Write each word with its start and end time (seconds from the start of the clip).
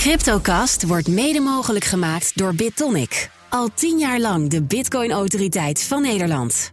Cryptocast 0.00 0.86
wordt 0.86 1.08
mede 1.08 1.40
mogelijk 1.40 1.84
gemaakt 1.84 2.38
door 2.38 2.54
BitTonic. 2.54 3.30
Al 3.48 3.68
tien 3.74 3.98
jaar 3.98 4.20
lang 4.20 4.48
de 4.48 4.62
Bitcoin-autoriteit 4.62 5.82
van 5.82 6.02
Nederland. 6.02 6.72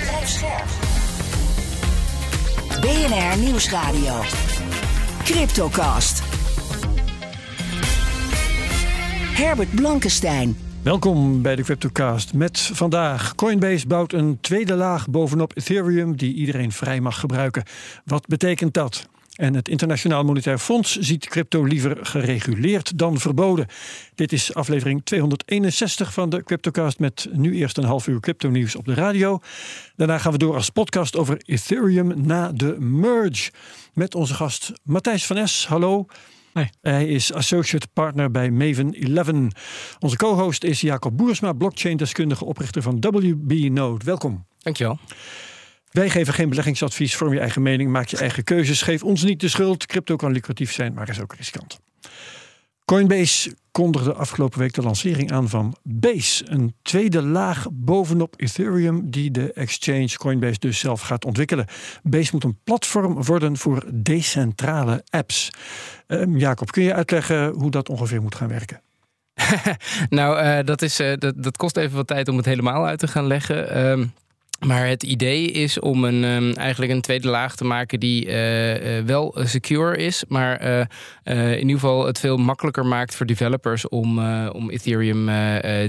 Blijf 0.00 0.28
scherp. 0.28 0.66
BNR 2.80 3.38
Nieuwsradio. 3.44 4.20
Cryptocast. 5.24 6.22
Herbert 9.34 9.74
Blankenstein. 9.74 10.56
Welkom 10.82 11.42
bij 11.42 11.56
de 11.56 11.62
CryptoCast 11.62 12.34
met 12.34 12.60
vandaag 12.60 13.34
Coinbase 13.34 13.86
bouwt 13.86 14.12
een 14.12 14.38
tweede 14.40 14.74
laag 14.74 15.08
bovenop 15.08 15.56
Ethereum 15.56 16.16
die 16.16 16.34
iedereen 16.34 16.72
vrij 16.72 17.00
mag 17.00 17.20
gebruiken. 17.20 17.62
Wat 18.04 18.26
betekent 18.26 18.74
dat? 18.74 19.08
En 19.38 19.54
het 19.54 19.68
Internationaal 19.68 20.24
Monetair 20.24 20.58
Fonds 20.58 20.96
ziet 20.96 21.28
crypto 21.28 21.64
liever 21.64 21.96
gereguleerd 22.00 22.98
dan 22.98 23.18
verboden. 23.18 23.66
Dit 24.14 24.32
is 24.32 24.54
aflevering 24.54 25.00
261 25.04 26.12
van 26.12 26.30
de 26.30 26.42
CryptoCast 26.42 26.98
met 26.98 27.28
nu 27.32 27.54
eerst 27.54 27.76
een 27.76 27.84
half 27.84 28.06
uur 28.06 28.20
crypto 28.20 28.48
nieuws 28.48 28.76
op 28.76 28.84
de 28.84 28.94
radio. 28.94 29.40
Daarna 29.96 30.18
gaan 30.18 30.32
we 30.32 30.38
door 30.38 30.54
als 30.54 30.70
podcast 30.70 31.16
over 31.16 31.40
Ethereum 31.44 32.26
na 32.26 32.52
de 32.52 32.80
merge. 32.80 33.50
Met 33.92 34.14
onze 34.14 34.34
gast 34.34 34.72
Matthijs 34.82 35.26
van 35.26 35.36
Es. 35.36 35.66
Hallo. 35.66 36.06
Hij 36.80 37.06
is 37.06 37.32
associate 37.32 37.86
partner 37.92 38.30
bij 38.30 38.50
Maven 38.50 38.94
11. 38.94 39.28
Onze 39.98 40.16
co-host 40.16 40.64
is 40.64 40.80
Jacob 40.80 41.16
Boersma, 41.16 41.52
blockchain-deskundige 41.52 42.44
oprichter 42.44 42.82
van 42.82 43.00
WB 43.00 43.68
Node. 43.70 44.04
Welkom. 44.04 44.46
Dankjewel. 44.58 44.98
Wij 45.90 46.10
geven 46.10 46.34
geen 46.34 46.48
beleggingsadvies, 46.48 47.16
vorm 47.16 47.32
je 47.32 47.40
eigen 47.40 47.62
mening, 47.62 47.90
maak 47.90 48.06
je 48.06 48.16
eigen 48.16 48.44
keuzes. 48.44 48.82
Geef 48.82 49.02
ons 49.02 49.22
niet 49.22 49.40
de 49.40 49.48
schuld. 49.48 49.86
Crypto 49.86 50.16
kan 50.16 50.32
lucratief 50.32 50.72
zijn, 50.72 50.94
maar 50.94 51.08
is 51.08 51.20
ook 51.20 51.34
riskant. 51.34 51.80
Coinbase 52.84 53.54
kondigde 53.70 54.14
afgelopen 54.14 54.58
week 54.58 54.72
de 54.72 54.82
lancering 54.82 55.32
aan 55.32 55.48
van 55.48 55.76
Base, 55.82 56.44
een 56.50 56.74
tweede 56.82 57.22
laag 57.22 57.66
bovenop 57.72 58.34
Ethereum 58.36 59.10
die 59.10 59.30
de 59.30 59.52
exchange 59.52 60.16
Coinbase 60.16 60.58
dus 60.58 60.78
zelf 60.78 61.00
gaat 61.00 61.24
ontwikkelen. 61.24 61.66
Base 62.02 62.30
moet 62.32 62.44
een 62.44 62.58
platform 62.64 63.24
worden 63.24 63.56
voor 63.56 63.84
decentrale 63.94 65.04
apps. 65.10 65.50
Um, 66.06 66.36
Jacob, 66.36 66.70
kun 66.70 66.82
je 66.82 66.94
uitleggen 66.94 67.52
hoe 67.52 67.70
dat 67.70 67.88
ongeveer 67.88 68.22
moet 68.22 68.34
gaan 68.34 68.48
werken? 68.48 68.80
nou, 70.08 70.42
uh, 70.42 70.58
dat, 70.64 70.82
is, 70.82 71.00
uh, 71.00 71.16
dat, 71.16 71.42
dat 71.42 71.56
kost 71.56 71.76
even 71.76 71.96
wat 71.96 72.06
tijd 72.06 72.28
om 72.28 72.36
het 72.36 72.46
helemaal 72.46 72.86
uit 72.86 72.98
te 72.98 73.08
gaan 73.08 73.26
leggen. 73.26 73.88
Um, 73.90 74.12
maar 74.66 74.86
het 74.86 75.02
idee 75.02 75.50
is 75.50 75.80
om 75.80 76.04
een, 76.04 76.24
um, 76.24 76.52
eigenlijk 76.52 76.92
een 76.92 77.00
tweede 77.00 77.28
laag 77.28 77.56
te 77.56 77.64
maken 77.64 78.00
die 78.00 78.26
uh, 78.26 78.98
uh, 78.98 79.04
wel 79.04 79.36
secure 79.44 79.96
is, 79.96 80.24
maar 80.28 80.66
uh, 80.66 81.52
in 81.52 81.58
ieder 81.58 81.74
geval 81.74 82.06
het 82.06 82.18
veel 82.18 82.36
makkelijker 82.36 82.86
maakt 82.86 83.14
voor 83.14 83.26
developers 83.26 83.88
om, 83.88 84.18
om 84.48 84.70
Ethereum 84.70 85.26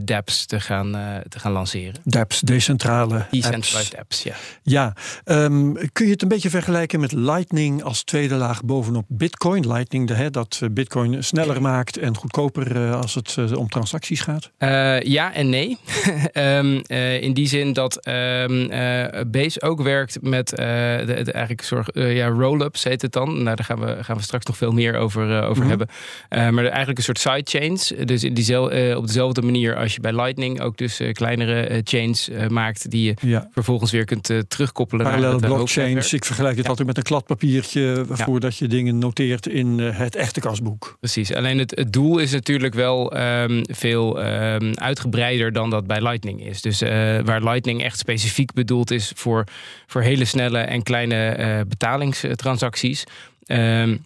dApps 0.05 0.45
te 0.45 0.59
gaan, 0.59 0.91
te 1.29 1.39
gaan 1.39 1.51
lanceren. 1.51 2.01
dApps, 2.03 2.39
decentrale 2.39 3.25
Decentralized 3.31 3.97
apps, 3.97 4.23
ja. 4.23 4.35
Ja, 4.63 4.95
um, 5.25 5.73
kun 5.91 6.05
je 6.05 6.11
het 6.11 6.21
een 6.21 6.27
beetje 6.27 6.49
vergelijken 6.49 6.99
met 6.99 7.11
Lightning 7.11 7.83
als 7.83 8.03
tweede 8.03 8.35
laag 8.35 8.63
bovenop 8.63 9.05
Bitcoin? 9.07 9.67
Lightning, 9.67 10.07
de, 10.07 10.13
hè, 10.13 10.29
dat 10.29 10.61
Bitcoin 10.71 11.23
sneller 11.23 11.61
maakt 11.61 11.97
en 11.97 12.15
goedkoper 12.15 12.93
als 12.93 13.15
het 13.15 13.55
om 13.55 13.69
transacties 13.69 14.21
gaat? 14.21 14.51
ja 15.05 15.33
en 15.33 15.49
nee. 15.49 15.77
um, 16.33 16.81
in 17.27 17.33
die 17.33 17.47
zin 17.47 17.73
dat 17.73 18.07
uh, 18.59 19.21
Base 19.27 19.61
ook 19.61 19.81
werkt 19.81 20.17
met 20.21 20.51
uh, 20.51 20.57
de, 20.57 21.05
de, 21.05 21.31
eigenlijk 21.31 21.61
soort 21.61 21.95
uh, 21.95 22.15
ja, 22.15 22.27
roll-ups 22.27 22.83
heet 22.83 23.01
het 23.01 23.11
dan. 23.11 23.43
Nou, 23.43 23.55
daar 23.55 23.65
gaan 23.65 23.79
we, 23.79 24.03
gaan 24.03 24.17
we 24.17 24.23
straks 24.23 24.45
nog 24.45 24.57
veel 24.57 24.71
meer 24.71 24.95
over, 24.95 25.43
over 25.43 25.63
mm 25.63 25.69
-hmm. 25.69 25.85
hebben. 26.29 26.53
maar 26.53 26.65
eigenlijk 26.65 26.97
een 26.97 27.03
soort 27.03 27.19
sidechains. 27.19 27.93
Dus 28.05 28.23
in 28.23 28.33
diezelfde, 28.33 28.97
op 28.97 29.07
dezelfde 29.07 29.41
manier 29.41 29.75
als 29.75 29.93
je 29.93 29.99
bij 29.99 30.13
Lightning 30.13 30.61
ook 30.61 30.77
dus 30.77 31.01
kleinere 31.11 31.81
chains 31.83 32.29
maakt 32.47 32.91
die 32.91 33.03
je 33.03 33.27
ja. 33.27 33.47
vervolgens 33.51 33.91
weer 33.91 34.05
kunt 34.05 34.31
terugkoppelen. 34.47 35.05
Parallele 35.05 35.39
blockchains. 35.39 36.13
Ik 36.13 36.25
vergelijk 36.25 36.55
het 36.55 36.63
ja. 36.63 36.69
altijd 36.69 36.87
met 36.87 36.97
een 36.97 37.03
kladpapiertje 37.03 38.05
voordat 38.09 38.57
je 38.57 38.67
dingen 38.67 38.97
noteert 38.97 39.47
in 39.47 39.79
het 39.79 40.15
echte 40.15 40.39
kasboek. 40.39 40.97
Precies. 40.99 41.33
Alleen 41.33 41.57
het, 41.57 41.75
het 41.75 41.93
doel 41.93 42.17
is 42.17 42.31
natuurlijk 42.31 42.73
wel 42.73 43.17
um, 43.17 43.61
veel 43.71 44.25
um, 44.25 44.73
uitgebreider 44.73 45.51
dan 45.51 45.69
dat 45.69 45.87
bij 45.87 46.01
Lightning 46.01 46.45
is. 46.45 46.61
Dus 46.61 46.81
waar 47.23 47.43
Lightning 47.43 47.83
echt 47.83 47.97
specifiek 47.97 48.48
bedoeld 48.53 48.91
is 48.91 49.11
voor, 49.15 49.43
voor 49.87 50.01
hele 50.01 50.25
snelle 50.25 50.59
en 50.59 50.83
kleine 50.83 51.37
uh, 51.39 51.61
betalingstransacties. 51.67 53.03
Um, 53.47 54.01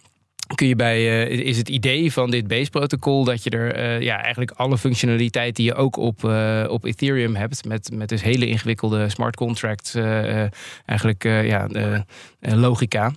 kun 0.55 0.67
je 0.67 0.75
bij, 0.75 1.27
uh, 1.29 1.45
is 1.45 1.57
het 1.57 1.69
idee 1.69 2.11
van 2.11 2.31
dit 2.31 2.47
Base-protocol 2.47 3.23
dat 3.23 3.43
je 3.43 3.49
er 3.49 3.77
uh, 3.77 4.01
ja, 4.01 4.21
eigenlijk 4.21 4.51
alle 4.51 4.77
functionaliteit 4.77 5.55
die 5.55 5.65
je 5.65 5.75
ook 5.75 5.97
op, 5.97 6.23
uh, 6.23 6.65
op 6.67 6.83
Ethereum 6.83 7.35
hebt, 7.35 7.65
met, 7.65 7.89
met 7.93 8.09
dus 8.09 8.21
hele 8.21 8.47
ingewikkelde 8.47 9.09
smart 9.09 9.35
contracts, 9.35 9.95
eigenlijk 10.85 11.23
ja, 11.23 11.67
logica. 12.39 13.13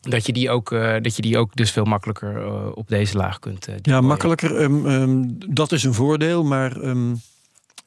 Dat 0.00 0.26
je, 0.26 0.32
die 0.32 0.50
ook, 0.50 0.70
dat 1.02 1.16
je 1.16 1.22
die 1.22 1.38
ook 1.38 1.56
dus 1.56 1.70
veel 1.70 1.84
makkelijker 1.84 2.74
op 2.74 2.88
deze 2.88 3.16
laag 3.16 3.38
kunt. 3.38 3.68
ja, 3.82 4.00
makkelijker. 4.00 4.62
Um, 4.62 4.86
um, 4.86 5.38
dat 5.48 5.72
is 5.72 5.84
een 5.84 5.94
voordeel, 5.94 6.44
maar 6.44 6.76
um, 6.76 7.20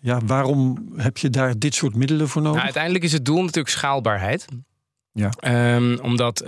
ja, 0.01 0.19
waarom 0.25 0.91
heb 0.95 1.17
je 1.17 1.29
daar 1.29 1.59
dit 1.59 1.75
soort 1.75 1.95
middelen 1.95 2.27
voor 2.27 2.41
nodig? 2.41 2.55
Nou, 2.55 2.65
uiteindelijk 2.65 3.03
is 3.03 3.11
het 3.11 3.25
doel 3.25 3.41
natuurlijk 3.41 3.69
schaalbaarheid. 3.69 4.45
Ja. 5.13 5.29
Um, 5.75 5.99
omdat 5.99 6.41
uh, 6.41 6.47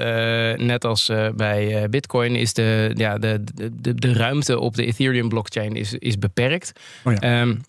net 0.53 0.85
als 0.85 1.09
uh, 1.09 1.29
bij 1.35 1.83
uh, 1.83 1.89
Bitcoin 1.89 2.35
is 2.35 2.53
de, 2.53 2.91
ja, 2.93 3.17
de, 3.17 3.43
de, 3.73 3.95
de 3.95 4.13
ruimte 4.13 4.59
op 4.59 4.75
de 4.75 4.85
Ethereum 4.85 5.29
blockchain 5.29 5.75
is, 5.75 5.93
is 5.93 6.17
beperkt. 6.17 6.71
Oh 7.03 7.13
ja. 7.13 7.41
um, 7.41 7.61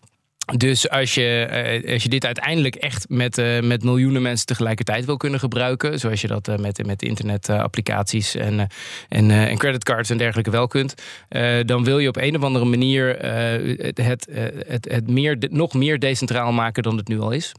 dus 0.56 0.88
als 0.88 1.14
je, 1.14 1.82
als 1.92 2.02
je 2.02 2.08
dit 2.08 2.24
uiteindelijk 2.24 2.74
echt 2.74 3.08
met, 3.08 3.38
uh, 3.38 3.60
met 3.60 3.84
miljoenen 3.84 4.22
mensen 4.22 4.46
tegelijkertijd 4.46 5.04
wil 5.04 5.16
kunnen 5.16 5.40
gebruiken, 5.40 5.98
zoals 5.98 6.20
je 6.20 6.26
dat 6.26 6.48
uh, 6.48 6.56
met, 6.56 6.86
met 6.86 7.02
internetapplicaties 7.02 8.34
en, 8.34 8.68
en, 9.08 9.30
en 9.30 9.58
creditcards 9.58 10.10
en 10.10 10.18
dergelijke 10.18 10.50
wel 10.50 10.66
kunt, 10.66 10.94
dan 11.64 11.84
wil 11.84 11.98
je 11.98 12.08
op 12.08 12.16
een 12.16 12.36
of 12.36 12.42
andere 12.42 12.64
manier 12.64 13.18
het, 13.18 13.98
het, 13.98 14.28
het, 14.66 14.88
het 14.90 15.08
meer, 15.08 15.36
nog 15.50 15.74
meer 15.74 15.98
decentraal 15.98 16.52
maken 16.52 16.82
dan 16.82 16.96
het 16.96 17.08
nu 17.08 17.20
al 17.20 17.30
is. 17.30 17.52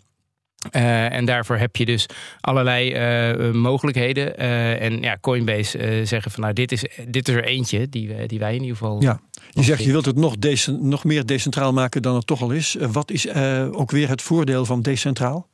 Uh, 0.72 1.14
en 1.14 1.26
daarvoor 1.26 1.58
heb 1.58 1.76
je 1.76 1.86
dus 1.86 2.06
allerlei 2.42 2.94
uh, 2.94 3.54
mogelijkheden. 3.54 4.34
Uh, 4.40 4.82
en 4.82 5.02
ja, 5.02 5.18
Coinbase 5.22 6.02
zeggen 6.04 6.32
van 6.32 6.42
nou, 6.42 6.54
dit 6.54 6.72
is, 6.72 6.86
dit 7.08 7.28
is 7.28 7.36
er 7.36 7.44
eentje 7.44 7.90
die, 7.90 8.26
die 8.26 8.40
wij 8.40 8.56
in 8.56 8.62
ieder 8.62 8.78
geval. 8.78 9.02
Ja, 9.02 9.20
je 9.50 9.64
zegt 9.64 9.84
je 9.84 9.92
wilt 9.92 10.06
het 10.06 10.16
nog, 10.16 10.36
nog 10.80 11.04
meer 11.04 11.26
decentraal 11.26 11.74
maken 11.74 12.02
dan 12.02 12.16
het 12.16 12.28
toch 12.28 12.42
al 12.42 12.52
is. 12.52 12.76
wat 12.80 13.12
is 13.12 13.34
ook 13.72 13.92
weer 13.92 14.10
het 14.10 14.22
voordeel 14.22 14.66
van 14.66 14.82
decentraal? 14.82 15.48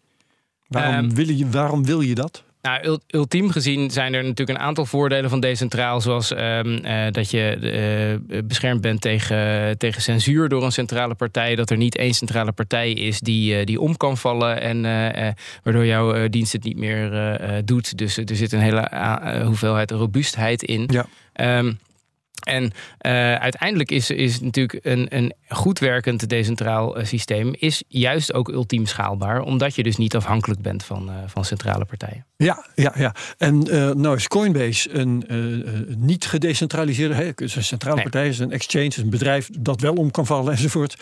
Waarom, 0.67 0.95
um, 0.95 1.15
wil, 1.15 1.29
je, 1.29 1.49
waarom 1.49 1.85
wil 1.85 2.01
je 2.01 2.15
dat? 2.15 2.43
Nou, 2.61 2.99
ultiem 3.07 3.49
gezien 3.49 3.91
zijn 3.91 4.13
er 4.13 4.23
natuurlijk 4.23 4.59
een 4.59 4.65
aantal 4.65 4.85
voordelen 4.85 5.29
van 5.29 5.39
decentraal. 5.39 6.01
Zoals 6.01 6.31
um, 6.31 6.39
uh, 6.85 7.05
dat 7.11 7.31
je 7.31 8.19
uh, 8.31 8.41
beschermd 8.43 8.81
bent 8.81 9.01
tegen, 9.01 9.77
tegen 9.77 10.01
censuur 10.01 10.49
door 10.49 10.63
een 10.63 10.71
centrale 10.71 11.15
partij. 11.15 11.55
Dat 11.55 11.69
er 11.69 11.77
niet 11.77 11.97
één 11.97 12.13
centrale 12.13 12.51
partij 12.51 12.91
is 12.91 13.19
die, 13.19 13.59
uh, 13.59 13.65
die 13.65 13.79
om 13.79 13.97
kan 13.97 14.17
vallen. 14.17 14.61
En 14.61 14.81
waardoor 15.63 15.85
jouw 15.85 16.27
dienst 16.29 16.53
het 16.53 16.63
niet 16.63 16.77
meer 16.77 17.39
doet. 17.65 17.97
Dus 17.97 18.17
er 18.17 18.35
zit 18.35 18.51
een 18.51 18.59
hele 18.59 19.43
hoeveelheid 19.45 19.91
robuustheid 19.91 20.63
in. 20.63 20.89
Ja. 20.91 21.57
Um, 21.59 21.79
en 22.41 22.63
uh, 22.63 22.71
uiteindelijk 23.35 23.91
is, 23.91 24.09
is 24.09 24.39
natuurlijk 24.39 24.85
een, 24.85 25.07
een 25.09 25.33
goed 25.47 25.79
werkend 25.79 26.29
decentraal 26.29 26.99
uh, 26.99 27.05
systeem 27.05 27.53
is 27.59 27.83
juist 27.87 28.33
ook 28.33 28.49
ultiem 28.49 28.85
schaalbaar, 28.85 29.41
omdat 29.41 29.75
je 29.75 29.83
dus 29.83 29.97
niet 29.97 30.15
afhankelijk 30.15 30.61
bent 30.61 30.83
van, 30.83 31.09
uh, 31.09 31.15
van 31.25 31.45
centrale 31.45 31.85
partijen. 31.85 32.25
Ja, 32.37 32.65
ja, 32.75 32.93
ja. 32.97 33.15
En 33.37 33.59
nou 34.01 34.15
is 34.15 34.27
Coinbase 34.27 34.93
een 34.93 35.25
niet 35.97 36.25
gedecentraliseerde, 36.25 37.13
hè, 37.13 37.31
een 37.35 37.49
centrale 37.49 37.95
nee. 37.95 38.03
partij, 38.03 38.27
is 38.27 38.39
een 38.39 38.51
exchange, 38.51 38.91
een 38.95 39.09
bedrijf 39.09 39.49
dat 39.59 39.81
wel 39.81 39.93
om 39.93 40.11
kan 40.11 40.25
vallen 40.25 40.51
enzovoort. 40.51 40.95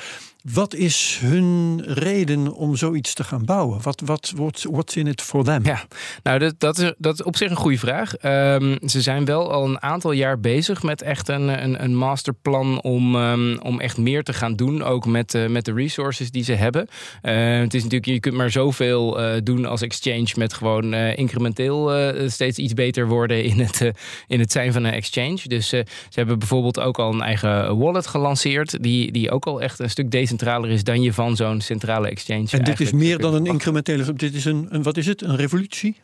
Wat 0.43 0.73
is 0.73 1.19
hun 1.21 1.81
reden 1.85 2.53
om 2.53 2.75
zoiets 2.75 3.13
te 3.13 3.23
gaan 3.23 3.45
bouwen? 3.45 3.81
Wat 3.81 4.01
wat 4.05 4.33
what's, 4.69 4.95
in 4.95 5.07
it 5.07 5.21
for 5.21 5.43
them? 5.43 5.65
Ja, 5.65 5.81
nou 6.23 6.39
dat, 6.39 6.55
dat, 6.57 6.77
is, 6.77 6.93
dat 6.97 7.23
op 7.23 7.35
zich 7.35 7.49
een 7.49 7.55
goede 7.55 7.77
vraag. 7.77 8.13
Um, 8.23 8.77
ze 8.85 9.01
zijn 9.01 9.25
wel 9.25 9.51
al 9.51 9.65
een 9.65 9.81
aantal 9.81 10.11
jaar 10.11 10.39
bezig 10.39 10.83
met 10.83 11.01
echt 11.01 11.27
een, 11.27 11.63
een, 11.63 11.83
een 11.83 11.95
masterplan 11.95 12.81
om, 12.81 13.15
um, 13.15 13.59
om 13.61 13.79
echt 13.79 13.97
meer 13.97 14.23
te 14.23 14.33
gaan 14.33 14.55
doen, 14.55 14.83
ook 14.83 15.05
met, 15.05 15.33
uh, 15.33 15.47
met 15.47 15.65
de 15.65 15.73
resources 15.73 16.31
die 16.31 16.43
ze 16.43 16.53
hebben. 16.53 16.87
Uh, 17.21 17.59
het 17.59 17.73
is 17.73 17.83
natuurlijk, 17.83 18.11
je 18.11 18.19
kunt 18.19 18.35
maar 18.35 18.51
zoveel 18.51 19.21
uh, 19.21 19.41
doen 19.43 19.65
als 19.65 19.81
exchange 19.81 20.29
met 20.35 20.53
gewoon 20.53 20.93
incrementeel 20.93 21.91
steeds 22.27 22.57
iets 22.57 22.73
beter 22.73 23.07
worden 23.07 23.43
in 23.43 23.59
het, 23.59 23.91
in 24.27 24.39
het 24.39 24.51
zijn 24.51 24.73
van 24.73 24.83
een 24.83 24.93
exchange. 24.93 25.39
Dus 25.47 25.67
ze 25.69 25.85
hebben 26.09 26.39
bijvoorbeeld 26.39 26.79
ook 26.79 26.99
al 26.99 27.13
een 27.13 27.21
eigen 27.21 27.77
wallet 27.77 28.07
gelanceerd, 28.07 28.83
die, 28.83 29.11
die 29.11 29.31
ook 29.31 29.45
al 29.45 29.61
echt 29.61 29.79
een 29.79 29.89
stuk 29.89 30.11
decentraler 30.39 30.69
is 30.69 30.83
dan 30.83 31.01
je 31.01 31.13
van 31.13 31.35
zo'n 31.35 31.61
centrale 31.61 32.09
exchange. 32.09 32.47
En 32.51 32.63
dit 32.63 32.79
is 32.79 32.91
meer 32.91 33.17
dan 33.17 33.33
een 33.33 33.45
incrementele, 33.45 34.13
dit 34.13 34.33
is 34.33 34.45
een, 34.45 34.67
een 34.69 34.83
wat 34.83 34.97
is 34.97 35.05
het, 35.05 35.21
een 35.21 35.35
revolutie? 35.35 35.95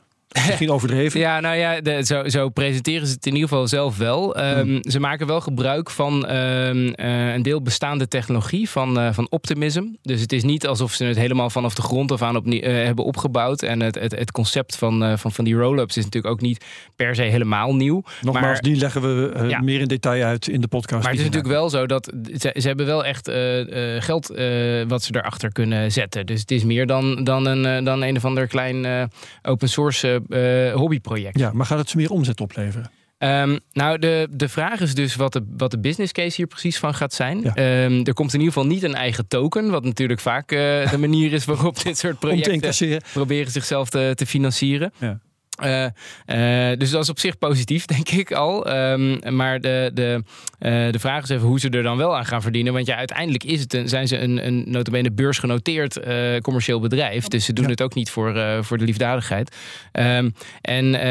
Misschien 0.45 0.71
overdreven. 0.71 1.19
Ja, 1.19 1.39
nou 1.39 1.55
ja, 1.55 1.81
de, 1.81 2.05
zo, 2.05 2.27
zo, 2.29 2.49
presenteren 2.49 3.07
ze 3.07 3.13
het 3.13 3.25
in 3.25 3.33
ieder 3.33 3.49
geval 3.49 3.67
zelf 3.67 3.97
wel. 3.97 4.37
Um, 4.37 4.61
hmm. 4.61 4.79
Ze 4.81 4.99
maken 4.99 5.27
wel 5.27 5.41
gebruik 5.41 5.89
van 5.89 6.35
um, 6.35 6.93
uh, 6.95 7.33
een 7.33 7.41
deel 7.41 7.61
bestaande 7.61 8.07
technologie 8.07 8.69
van, 8.69 8.99
uh, 8.99 9.13
van 9.13 9.27
Optimism. 9.29 9.83
Dus 10.01 10.21
het 10.21 10.31
is 10.31 10.43
niet 10.43 10.67
alsof 10.67 10.93
ze 10.93 11.05
het 11.05 11.17
helemaal 11.17 11.49
vanaf 11.49 11.75
de 11.75 11.81
grond 11.81 12.11
af 12.11 12.21
aan 12.21 12.35
opnieuw, 12.35 12.61
uh, 12.61 12.83
hebben 12.83 13.05
opgebouwd. 13.05 13.61
En 13.61 13.81
het, 13.81 13.95
het, 13.95 14.15
het 14.15 14.31
concept 14.31 14.75
van, 14.75 15.17
van, 15.17 15.31
van 15.31 15.45
die 15.45 15.55
roll-ups 15.55 15.97
is 15.97 16.03
natuurlijk 16.03 16.33
ook 16.33 16.41
niet 16.41 16.65
per 16.95 17.15
se 17.15 17.21
helemaal 17.21 17.75
nieuw. 17.75 18.03
Nogmaals, 18.21 18.45
maar, 18.45 18.61
die 18.61 18.75
leggen 18.75 19.01
we 19.01 19.45
ja. 19.47 19.61
meer 19.61 19.79
in 19.79 19.87
detail 19.87 20.23
uit 20.23 20.47
in 20.47 20.61
de 20.61 20.67
podcast. 20.67 21.03
Maar 21.03 21.11
het 21.11 21.19
is 21.19 21.25
natuurlijk 21.25 21.53
wel 21.53 21.69
zo 21.69 21.85
dat 21.85 22.13
ze, 22.37 22.55
ze 22.59 22.67
hebben 22.67 22.85
wel 22.85 23.05
echt 23.05 23.31
geld 23.99 24.27
wat 24.87 25.03
ze 25.03 25.15
erachter 25.15 25.51
kunnen 25.51 25.91
zetten. 25.91 26.25
Dus 26.25 26.39
het 26.39 26.51
is 26.51 26.63
meer 26.63 26.85
dan, 26.85 27.23
dan, 27.23 27.45
een, 27.45 27.83
dan 27.83 28.01
een 28.01 28.15
of 28.15 28.25
ander 28.25 28.47
klein 28.47 29.09
open 29.41 29.69
source 29.69 30.21
uh, 30.29 30.73
hobbyproject. 30.73 31.39
Ja, 31.39 31.51
maar 31.53 31.65
gaat 31.65 31.77
het 31.77 31.89
ze 31.89 31.97
meer 31.97 32.09
omzet 32.09 32.41
opleveren? 32.41 32.91
Um, 33.17 33.59
nou, 33.71 33.99
de, 33.99 34.27
de 34.31 34.49
vraag 34.49 34.79
is 34.79 34.95
dus 34.95 35.15
wat 35.15 35.33
de, 35.33 35.45
wat 35.57 35.71
de 35.71 35.79
business 35.79 36.11
case 36.11 36.35
hier 36.35 36.47
precies 36.47 36.77
van 36.77 36.93
gaat 36.93 37.13
zijn. 37.13 37.41
Ja. 37.41 37.83
Um, 37.83 38.05
er 38.05 38.13
komt 38.13 38.33
in 38.33 38.39
ieder 38.39 38.53
geval 38.53 38.69
niet 38.69 38.83
een 38.83 38.95
eigen 38.95 39.27
token, 39.27 39.69
wat 39.69 39.83
natuurlijk 39.83 40.19
vaak 40.19 40.51
uh, 40.51 40.91
de 40.91 40.97
manier 40.97 41.33
is 41.33 41.45
waarop 41.45 41.83
dit 41.83 41.97
soort 41.97 42.19
projecten 42.25 43.01
proberen 43.13 43.51
zichzelf 43.51 43.89
te, 43.89 44.11
te 44.15 44.25
financieren. 44.25 44.93
Ja. 44.99 45.19
Uh, 45.63 45.83
uh, 45.83 46.77
dus 46.77 46.89
dat 46.89 47.03
is 47.03 47.09
op 47.09 47.19
zich 47.19 47.37
positief, 47.37 47.85
denk 47.95 48.09
ik 48.09 48.31
al. 48.31 48.77
Um, 48.91 49.35
maar 49.35 49.61
de, 49.61 49.91
de, 49.93 50.23
uh, 50.59 50.91
de 50.91 50.99
vraag 50.99 51.23
is 51.23 51.29
even 51.29 51.47
hoe 51.47 51.59
ze 51.59 51.69
er 51.69 51.83
dan 51.83 51.97
wel 51.97 52.17
aan 52.17 52.25
gaan 52.25 52.41
verdienen. 52.41 52.73
Want 52.73 52.85
ja, 52.85 52.95
uiteindelijk 52.95 53.43
is 53.43 53.59
het 53.59 53.73
een, 53.73 53.89
zijn 53.89 54.07
ze 54.07 54.17
een, 54.17 54.47
een 54.47 54.63
notabene 54.67 55.11
beursgenoteerd 55.11 55.99
commercieel 56.41 56.79
bedrijf. 56.79 57.27
Dus 57.27 57.45
ze 57.45 57.53
doen 57.53 57.63
ja. 57.65 57.71
het 57.71 57.81
ook 57.81 57.93
niet 57.93 58.09
voor, 58.09 58.63
voor 58.63 58.77
de 58.77 58.83
liefdadigheid. 58.83 59.55
Um, 59.93 60.33
en 60.61 61.01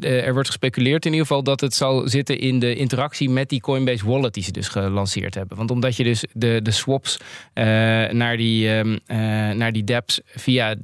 er 0.00 0.32
wordt 0.32 0.48
gespeculeerd 0.48 1.04
in 1.04 1.12
ieder 1.12 1.26
geval 1.26 1.42
dat 1.42 1.60
het 1.60 1.74
zal 1.74 2.08
zitten 2.08 2.38
in 2.38 2.58
de 2.58 2.74
interactie 2.74 3.30
met 3.30 3.48
die 3.48 3.60
Coinbase 3.60 4.06
wallet 4.06 4.34
die 4.34 4.42
ze 4.42 4.52
dus 4.52 4.68
gelanceerd 4.68 5.34
hebben. 5.34 5.56
Want 5.56 5.70
omdat 5.70 5.96
je 5.96 6.04
dus 6.04 6.24
de, 6.32 6.60
de 6.62 6.70
swaps 6.70 7.16
naar, 8.10 8.36
die, 8.36 8.68
um, 8.68 8.98
naar 9.56 9.72
die 9.72 9.84
dApps 9.84 10.20
via, 10.24 10.74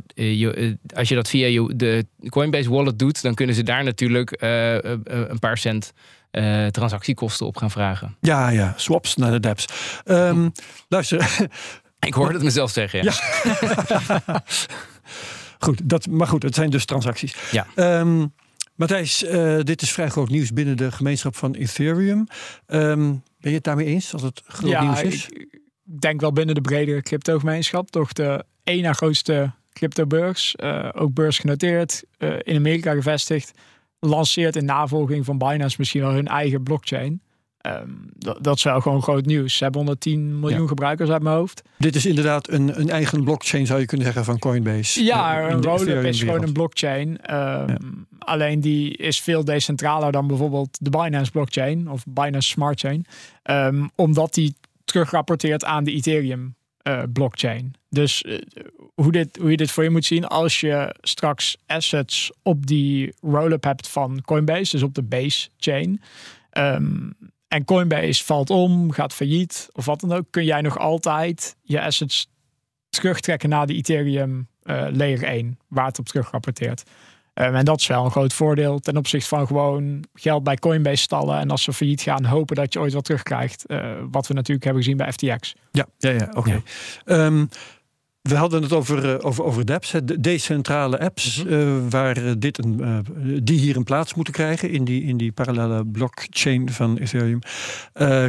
als 0.94 1.08
je 1.08 1.14
dat 1.14 1.28
via 1.28 1.46
je, 1.46 1.72
de 1.76 2.06
Coinbase 2.28 2.70
wallet 2.70 2.98
doet 2.98 3.07
dan 3.12 3.34
kunnen 3.34 3.54
ze 3.54 3.62
daar 3.62 3.84
natuurlijk 3.84 4.42
uh, 4.42 4.74
een 5.04 5.38
paar 5.38 5.58
cent 5.58 5.92
uh, 6.32 6.66
transactiekosten 6.66 7.46
op 7.46 7.56
gaan 7.56 7.70
vragen. 7.70 8.16
Ja, 8.20 8.48
ja, 8.48 8.74
swaps 8.76 9.16
naar 9.16 9.30
de 9.30 9.40
dApps. 9.40 9.66
Um, 10.04 10.52
luister. 10.88 11.28
Ik 12.06 12.14
hoorde 12.14 12.34
het 12.34 12.42
mezelf 12.42 12.70
zeggen. 12.70 13.02
Ja. 13.02 13.12
ja. 14.08 14.22
goed, 15.58 15.88
dat, 15.88 16.06
maar 16.06 16.26
goed, 16.26 16.42
het 16.42 16.54
zijn 16.54 16.70
dus 16.70 16.84
transacties. 16.84 17.36
Ja. 17.50 17.66
Um, 18.00 18.32
Matthijs, 18.74 19.24
uh, 19.24 19.60
dit 19.60 19.82
is 19.82 19.92
vrij 19.92 20.08
groot 20.08 20.28
nieuws 20.28 20.52
binnen 20.52 20.76
de 20.76 20.92
gemeenschap 20.92 21.36
van 21.36 21.54
Ethereum. 21.54 22.26
Um, 22.66 23.22
ben 23.40 23.50
je 23.50 23.56
het 23.56 23.64
daarmee 23.64 23.86
eens 23.86 24.12
als 24.12 24.22
het 24.22 24.42
groot 24.46 24.70
ja, 24.70 24.82
nieuws 24.82 25.02
is? 25.02 25.28
Ik 25.28 25.60
denk 26.00 26.20
wel 26.20 26.32
binnen 26.32 26.54
de 26.54 26.60
bredere 26.60 27.02
crypto-gemeenschap. 27.02 27.90
Toch 27.90 28.12
de 28.12 28.44
één 28.64 28.82
na 28.82 28.92
grootste 28.92 29.52
cryptobeurs, 29.78 30.54
uh, 30.62 30.88
ook 30.92 31.14
beursgenoteerd, 31.14 32.04
uh, 32.18 32.34
in 32.42 32.56
Amerika 32.56 32.92
gevestigd, 32.92 33.52
lanceert 33.98 34.56
in 34.56 34.64
navolging 34.64 35.24
van 35.24 35.38
Binance 35.38 35.76
misschien 35.78 36.00
wel 36.00 36.12
hun 36.12 36.26
eigen 36.26 36.62
blockchain. 36.62 37.20
Um, 37.66 38.10
dat, 38.40 38.56
is 38.56 38.62
wel 38.62 38.80
gewoon 38.80 39.02
groot 39.02 39.26
nieuws. 39.26 39.56
Ze 39.56 39.62
hebben 39.62 39.80
110 39.80 40.40
miljoen 40.40 40.60
ja. 40.60 40.66
gebruikers 40.66 41.10
uit 41.10 41.22
mijn 41.22 41.36
hoofd. 41.36 41.62
Dit 41.78 41.94
is 41.94 42.06
inderdaad 42.06 42.48
een, 42.48 42.80
een 42.80 42.90
eigen 42.90 43.24
blockchain, 43.24 43.66
zou 43.66 43.80
je 43.80 43.86
kunnen 43.86 44.06
zeggen, 44.06 44.24
van 44.24 44.38
Coinbase. 44.38 45.04
Ja, 45.04 45.42
uh, 45.42 45.50
een 45.50 45.62
roll-up 45.62 46.04
is 46.04 46.20
gewoon 46.20 46.42
een 46.42 46.52
blockchain. 46.52 47.08
Um, 47.08 47.16
ja. 47.26 47.78
Alleen 48.18 48.60
die 48.60 48.96
is 48.96 49.20
veel 49.20 49.44
decentraler 49.44 50.12
dan 50.12 50.26
bijvoorbeeld 50.26 50.78
de 50.80 50.90
Binance 50.90 51.30
blockchain 51.30 51.90
of 51.90 52.04
Binance 52.08 52.48
Smart 52.48 52.80
Chain. 52.80 53.04
Um, 53.44 53.90
omdat 53.94 54.34
die 54.34 54.54
terugrapporteert 54.84 55.64
aan 55.64 55.84
de 55.84 55.92
Ethereum 55.92 56.54
uh, 56.82 57.02
blockchain. 57.12 57.74
Dus 57.90 58.22
uh, 58.22 58.38
hoe, 59.02 59.12
dit, 59.12 59.36
hoe 59.36 59.50
je 59.50 59.56
dit 59.56 59.70
voor 59.70 59.82
je 59.82 59.90
moet 59.90 60.04
zien 60.04 60.26
als 60.26 60.60
je 60.60 60.94
straks 61.00 61.56
assets 61.66 62.32
op 62.42 62.66
die 62.66 63.14
roll-up 63.20 63.64
hebt 63.64 63.88
van 63.88 64.22
Coinbase, 64.24 64.70
dus 64.70 64.82
op 64.82 64.94
de 64.94 65.02
base 65.02 65.48
chain. 65.56 66.00
Um, 66.52 67.16
en 67.48 67.64
Coinbase 67.64 68.24
valt 68.24 68.50
om, 68.50 68.90
gaat 68.90 69.14
failliet 69.14 69.68
of 69.72 69.84
wat 69.84 70.00
dan 70.00 70.12
ook, 70.12 70.26
kun 70.30 70.44
jij 70.44 70.60
nog 70.60 70.78
altijd 70.78 71.56
je 71.62 71.82
assets 71.82 72.30
terugtrekken 72.88 73.48
naar 73.48 73.66
de 73.66 73.74
Ethereum 73.74 74.48
uh, 74.62 74.86
layer 74.90 75.22
1, 75.22 75.58
waar 75.68 75.86
het 75.86 75.98
op 75.98 76.06
terug 76.06 76.30
rapporteert. 76.30 76.82
Um, 77.34 77.54
en 77.54 77.64
dat 77.64 77.80
is 77.80 77.86
wel 77.86 78.04
een 78.04 78.10
groot 78.10 78.32
voordeel 78.32 78.78
ten 78.78 78.96
opzichte 78.96 79.28
van 79.28 79.46
gewoon 79.46 80.04
geld 80.14 80.42
bij 80.42 80.56
Coinbase 80.56 81.02
stallen. 81.02 81.38
En 81.38 81.50
als 81.50 81.62
ze 81.62 81.72
failliet 81.72 82.00
gaan, 82.00 82.24
hopen 82.24 82.56
dat 82.56 82.72
je 82.72 82.80
ooit 82.80 82.92
wat 82.92 83.04
terugkrijgt. 83.04 83.64
Uh, 83.66 83.92
wat 84.10 84.26
we 84.26 84.34
natuurlijk 84.34 84.64
hebben 84.64 84.82
gezien 84.82 84.96
bij 84.96 85.12
FTX. 85.12 85.54
Ja, 85.70 85.86
ja, 85.98 86.10
ja 86.10 86.26
oké. 86.28 86.38
Okay. 86.38 86.62
Ja. 87.04 87.26
Um, 87.26 87.48
we 88.28 88.36
hadden 88.36 88.62
het 88.62 88.72
over, 88.72 89.04
uh, 89.04 89.26
over, 89.26 89.44
over 89.44 89.64
de 89.64 89.74
apps, 89.74 89.90
de 90.04 90.20
decentrale 90.20 91.00
apps, 91.00 91.42
mm 91.42 91.48
-hmm. 91.48 91.84
uh, 91.84 91.90
waar 91.90 92.38
dit 92.38 92.64
een, 92.64 92.80
uh, 92.80 92.98
die 93.42 93.58
hier 93.58 93.76
een 93.76 93.84
plaats 93.84 94.14
moeten 94.14 94.34
krijgen 94.34 94.70
in 94.70 94.84
die, 94.84 95.02
in 95.02 95.16
die 95.16 95.32
parallele 95.32 95.86
blockchain 95.86 96.72
van 96.72 96.96
Ethereum. 96.96 97.40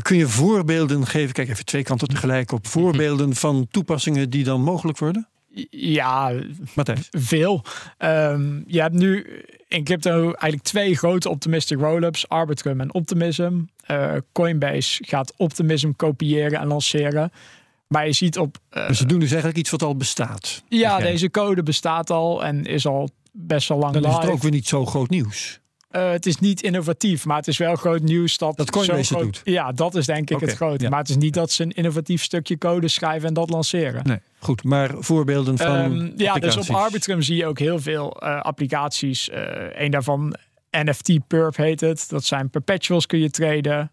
kun 0.02 0.18
je 0.18 0.28
voorbeelden 0.28 1.08
geven? 1.08 1.34
Kijk 1.34 1.50
even 1.50 1.66
twee 1.66 1.84
kanten 1.84 2.08
tegelijk 2.08 2.52
op. 2.52 2.68
Voorbeelden 2.68 3.36
van 3.36 3.68
toepassingen 3.72 4.30
die 4.30 4.44
dan 4.44 4.62
mogelijk 4.62 4.98
worden? 4.98 5.28
Ja, 5.70 6.34
Matthijs. 6.76 7.08
veel. 7.12 7.64
Um, 7.98 8.64
je 8.68 8.82
hebt 8.82 8.94
nu 8.94 9.44
in 9.68 9.84
crypto 9.84 10.22
eigenlijk 10.22 10.64
twee 10.64 10.96
grote 10.96 11.30
optimistic 11.30 11.80
roll-ups, 11.80 12.30
Arbitrum 12.30 12.82
en 12.82 12.94
Optimism. 12.94 13.60
Coinbase 14.32 15.04
gaat 15.06 15.34
Optimism 15.38 15.92
kopiëren 15.96 16.60
en 16.60 16.68
lanceren. 16.68 17.32
Maar 17.90 18.06
je 18.06 18.14
ziet 18.14 18.38
op. 18.38 18.58
Uh, 18.72 18.88
dus 18.88 18.98
ze 18.98 19.06
doen 19.06 19.20
dus 19.20 19.30
eigenlijk 19.30 19.60
iets 19.60 19.70
wat 19.70 19.84
al 19.84 19.96
bestaat. 19.96 20.64
Ja, 20.68 20.96
okay. 20.96 21.12
deze 21.12 21.32
code 21.32 21.64
bestaat 21.64 22.10
al 22.10 22.44
en 22.44 22.66
is 22.66 22.86
al 22.86 23.10
best 23.32 23.68
wel 23.68 23.78
lang. 23.78 23.94
Dan 23.94 24.02
live. 24.02 24.18
is 24.18 24.24
het 24.24 24.34
ook 24.34 24.42
weer 24.42 24.52
niet 24.52 24.68
zo 24.68 24.86
groot 24.86 25.10
nieuws. 25.10 25.60
Uh, 25.92 26.12
het 26.12 26.26
is 26.26 26.38
niet 26.38 26.62
innovatief, 26.62 27.26
maar 27.26 27.38
het 27.38 27.48
is 27.48 27.58
wel 27.58 27.76
groot 27.76 28.02
nieuws 28.02 28.38
dat. 28.38 28.58
Dat 28.58 28.72
Coinbase 28.72 29.04
zo 29.04 29.16
groot, 29.16 29.24
doet. 29.24 29.42
Ja, 29.44 29.72
dat 29.72 29.96
is 29.96 30.06
denk 30.06 30.30
ik 30.30 30.36
okay, 30.36 30.48
het 30.48 30.58
grote. 30.58 30.84
Ja. 30.84 30.90
Maar 30.90 31.00
het 31.00 31.10
is 31.10 31.18
niet 31.18 31.34
dat 31.34 31.52
ze 31.52 31.64
een 31.64 31.72
innovatief 31.72 32.24
stukje 32.24 32.58
code 32.58 32.88
schrijven 32.88 33.28
en 33.28 33.34
dat 33.34 33.50
lanceren. 33.50 34.02
Nee, 34.06 34.20
goed. 34.40 34.64
Maar 34.64 34.92
voorbeelden 35.00 35.58
van. 35.58 35.76
Um, 35.76 36.14
ja, 36.18 36.34
dus 36.34 36.58
op 36.58 36.70
Arbitrum 36.70 37.22
zie 37.22 37.36
je 37.36 37.46
ook 37.46 37.60
heel 37.60 37.80
veel 37.80 38.24
uh, 38.24 38.40
applicaties. 38.42 39.30
Uh, 39.30 39.38
een 39.72 39.92
daarvan, 39.92 40.36
NFT 40.72 41.28
Perp 41.28 41.56
heet 41.56 41.82
het. 41.82 42.10
Dat 42.10 42.24
zijn 42.24 42.50
perpetuals 42.50 43.06
kun 43.06 43.20
je 43.20 43.30
traden 43.30 43.92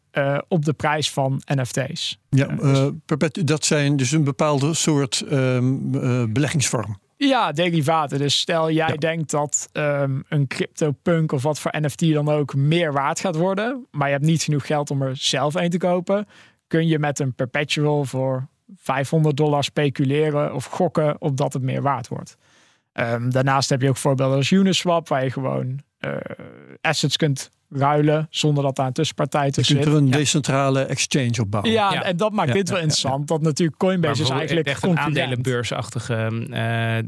op 0.48 0.64
de 0.64 0.72
prijs 0.72 1.10
van 1.10 1.42
NFT's. 1.54 2.18
Ja, 2.30 2.46
dus, 2.46 3.44
dat 3.44 3.64
zijn 3.64 3.96
dus 3.96 4.12
een 4.12 4.24
bepaalde 4.24 4.74
soort 4.74 5.24
um, 5.30 5.90
beleggingsvorm. 6.32 6.98
Ja, 7.16 7.52
derivaten. 7.52 8.18
Dus 8.18 8.38
stel 8.38 8.70
jij 8.70 8.88
ja. 8.88 8.96
denkt 8.96 9.30
dat 9.30 9.68
um, 9.72 10.24
een 10.28 10.46
CryptoPunk 10.46 11.32
of 11.32 11.42
wat 11.42 11.58
voor 11.58 11.74
NFT 11.80 12.12
dan 12.12 12.28
ook 12.28 12.54
meer 12.54 12.92
waard 12.92 13.20
gaat 13.20 13.36
worden, 13.36 13.86
maar 13.90 14.06
je 14.06 14.12
hebt 14.12 14.26
niet 14.26 14.42
genoeg 14.42 14.66
geld 14.66 14.90
om 14.90 15.02
er 15.02 15.16
zelf 15.16 15.54
een 15.54 15.70
te 15.70 15.78
kopen, 15.78 16.26
kun 16.66 16.86
je 16.86 16.98
met 16.98 17.18
een 17.18 17.34
perpetual 17.34 18.04
voor 18.04 18.48
500 18.76 19.36
dollar 19.36 19.64
speculeren 19.64 20.54
of 20.54 20.64
gokken 20.64 21.16
op 21.20 21.36
dat 21.36 21.52
het 21.52 21.62
meer 21.62 21.82
waard 21.82 22.08
wordt. 22.08 22.36
Um, 22.92 23.30
daarnaast 23.30 23.70
heb 23.70 23.82
je 23.82 23.88
ook 23.88 23.96
voorbeelden 23.96 24.36
als 24.36 24.50
Uniswap, 24.50 25.08
waar 25.08 25.24
je 25.24 25.30
gewoon 25.30 25.66
uh, 25.66 25.76
assets 26.80 27.16
kunt 27.16 27.50
ruilen 27.70 28.26
zonder 28.30 28.62
dat 28.62 28.76
daar 28.76 28.86
een 28.86 28.92
tussenpartij 28.92 29.50
tussen 29.50 29.76
zit. 29.76 29.84
Je 29.84 29.90
kunt 29.90 29.96
er 29.96 30.02
een 30.02 30.18
decentrale 30.18 30.80
ja. 30.80 30.86
exchange 30.86 31.40
op 31.40 31.50
bouwen. 31.50 31.72
Ja, 31.72 31.92
ja, 31.92 32.02
en 32.02 32.16
dat 32.16 32.32
maakt 32.32 32.48
ja, 32.48 32.54
dit 32.54 32.68
wel 32.68 32.78
interessant. 32.78 33.28
Dat 33.28 33.42
natuurlijk 33.42 33.78
Coinbase 33.78 34.22
is 34.22 34.30
eigenlijk 34.30 34.66
echt 34.66 34.82
een 34.82 34.98
aandelenbeursachtige 34.98 36.46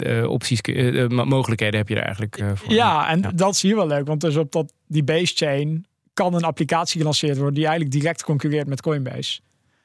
uh, 0.06 0.30
opties, 0.30 0.60
uh, 0.62 1.08
mogelijkheden 1.08 1.78
heb 1.78 1.88
je 1.88 1.94
er 1.94 2.02
eigenlijk 2.02 2.40
uh, 2.40 2.50
voor. 2.54 2.72
Ja, 2.72 3.08
en 3.08 3.22
dat 3.34 3.56
zie 3.56 3.68
je 3.68 3.74
wel 3.74 3.86
leuk. 3.86 4.06
Want 4.06 4.20
dus 4.20 4.36
op 4.36 4.52
dat, 4.52 4.72
die 4.86 5.04
base 5.04 5.34
chain 5.34 5.86
kan 6.14 6.34
een 6.34 6.44
applicatie 6.44 6.98
gelanceerd 6.98 7.36
worden 7.36 7.54
die 7.54 7.66
eigenlijk 7.66 7.94
direct 7.94 8.24
concurreert 8.24 8.66
met 8.66 8.82
Coinbase. 8.82 9.40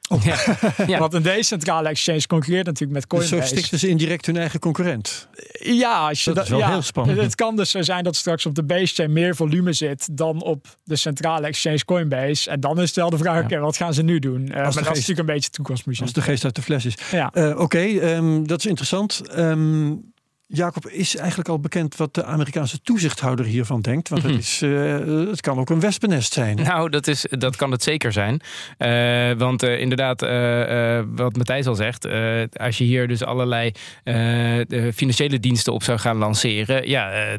Oh. 0.08 0.24
Ja. 0.24 0.36
ja. 0.86 0.98
Want 0.98 1.14
een 1.14 1.22
decentrale 1.22 1.88
exchange 1.88 2.26
concurreert 2.26 2.66
natuurlijk 2.66 2.92
met 2.92 3.06
Coinbase. 3.06 3.36
Dus 3.36 3.48
zo 3.48 3.54
stichten 3.54 3.78
ze 3.78 3.88
indirect 3.88 4.26
hun 4.26 4.36
eigen 4.36 4.60
concurrent. 4.60 5.28
Ja, 5.52 6.08
als 6.08 6.24
je 6.24 6.24
dat, 6.24 6.34
dat 6.34 6.44
is 6.44 6.50
wel 6.50 6.58
ja, 6.58 6.68
heel 6.68 6.82
spannend. 6.82 7.20
Het 7.20 7.34
kan 7.34 7.56
dus 7.56 7.70
zo 7.70 7.82
zijn 7.82 8.04
dat 8.04 8.16
straks 8.16 8.46
op 8.46 8.54
de 8.54 8.64
base 8.64 8.94
chain 8.94 9.12
meer 9.12 9.36
volume 9.36 9.72
zit 9.72 10.08
dan 10.16 10.42
op 10.42 10.66
de 10.84 10.96
centrale 10.96 11.46
exchange 11.46 11.84
Coinbase. 11.84 12.50
En 12.50 12.60
dan 12.60 12.80
is 12.80 12.86
het 12.86 12.96
wel 12.96 13.10
de 13.10 13.18
vraag, 13.18 13.38
ja. 13.38 13.44
okay, 13.44 13.58
wat 13.58 13.76
gaan 13.76 13.94
ze 13.94 14.02
nu 14.02 14.18
doen? 14.18 14.40
Uh, 14.40 14.54
maar 14.54 14.64
dat 14.64 14.76
is 14.76 14.84
natuurlijk 14.84 15.18
een 15.18 15.34
beetje 15.34 15.50
toekomstmuziek. 15.50 16.02
Als 16.02 16.12
de 16.12 16.22
geest 16.22 16.44
uit 16.44 16.54
de 16.54 16.62
fles 16.62 16.84
is. 16.84 16.94
Ja. 17.10 17.30
Uh, 17.34 17.50
Oké, 17.50 17.62
okay, 17.62 18.16
um, 18.16 18.46
dat 18.46 18.58
is 18.58 18.66
interessant. 18.66 19.22
Um, 19.38 20.12
Jacob, 20.46 20.88
is 20.88 21.16
eigenlijk 21.16 21.48
al 21.48 21.60
bekend 21.60 21.96
wat 21.96 22.14
de 22.14 22.24
Amerikaanse 22.24 22.80
toezichthouder 22.82 23.44
hiervan 23.44 23.80
denkt? 23.80 24.08
Want 24.08 24.22
het, 24.22 24.30
mhm. 24.30 24.40
is, 24.40 24.62
uh, 24.62 25.28
het 25.30 25.40
kan 25.40 25.58
ook 25.58 25.70
een 25.70 25.80
wespennest 25.80 26.32
zijn. 26.32 26.56
Nou, 26.56 26.90
dat, 26.90 27.06
is, 27.06 27.26
dat 27.30 27.56
kan 27.56 27.70
het 27.70 27.82
zeker 27.82 28.12
zijn. 28.12 28.40
Uh, 28.78 29.38
want 29.38 29.62
uh, 29.62 29.80
inderdaad, 29.80 30.20
wat 31.16 31.36
Matthijs 31.36 31.66
al 31.66 31.74
zegt, 31.74 32.06
als 32.52 32.78
je 32.78 32.84
hier 32.84 33.08
dus 33.08 33.22
allerlei 33.22 33.72
financiële 34.94 35.40
diensten 35.40 35.72
op 35.72 35.82
zou 35.82 35.98
gaan 35.98 36.16
lanceren, 36.16 36.88
ja, 36.88 37.38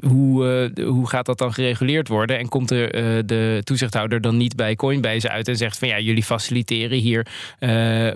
hoe, 0.00 0.70
hoe 0.84 1.08
gaat 1.08 1.26
dat 1.26 1.38
dan 1.38 1.52
gereguleerd 1.52 2.08
worden? 2.08 2.38
En 2.38 2.48
komt 2.48 2.70
er 2.70 2.92
de 3.26 3.60
toezichthouder 3.64 4.20
dan 4.20 4.36
niet 4.36 4.56
bij 4.56 4.76
Coinbase 4.76 5.28
uit 5.28 5.48
en 5.48 5.56
zegt 5.56 5.78
van 5.78 5.88
ja, 5.88 5.98
jullie 5.98 6.24
faciliteren 6.24 6.98
hier 6.98 7.26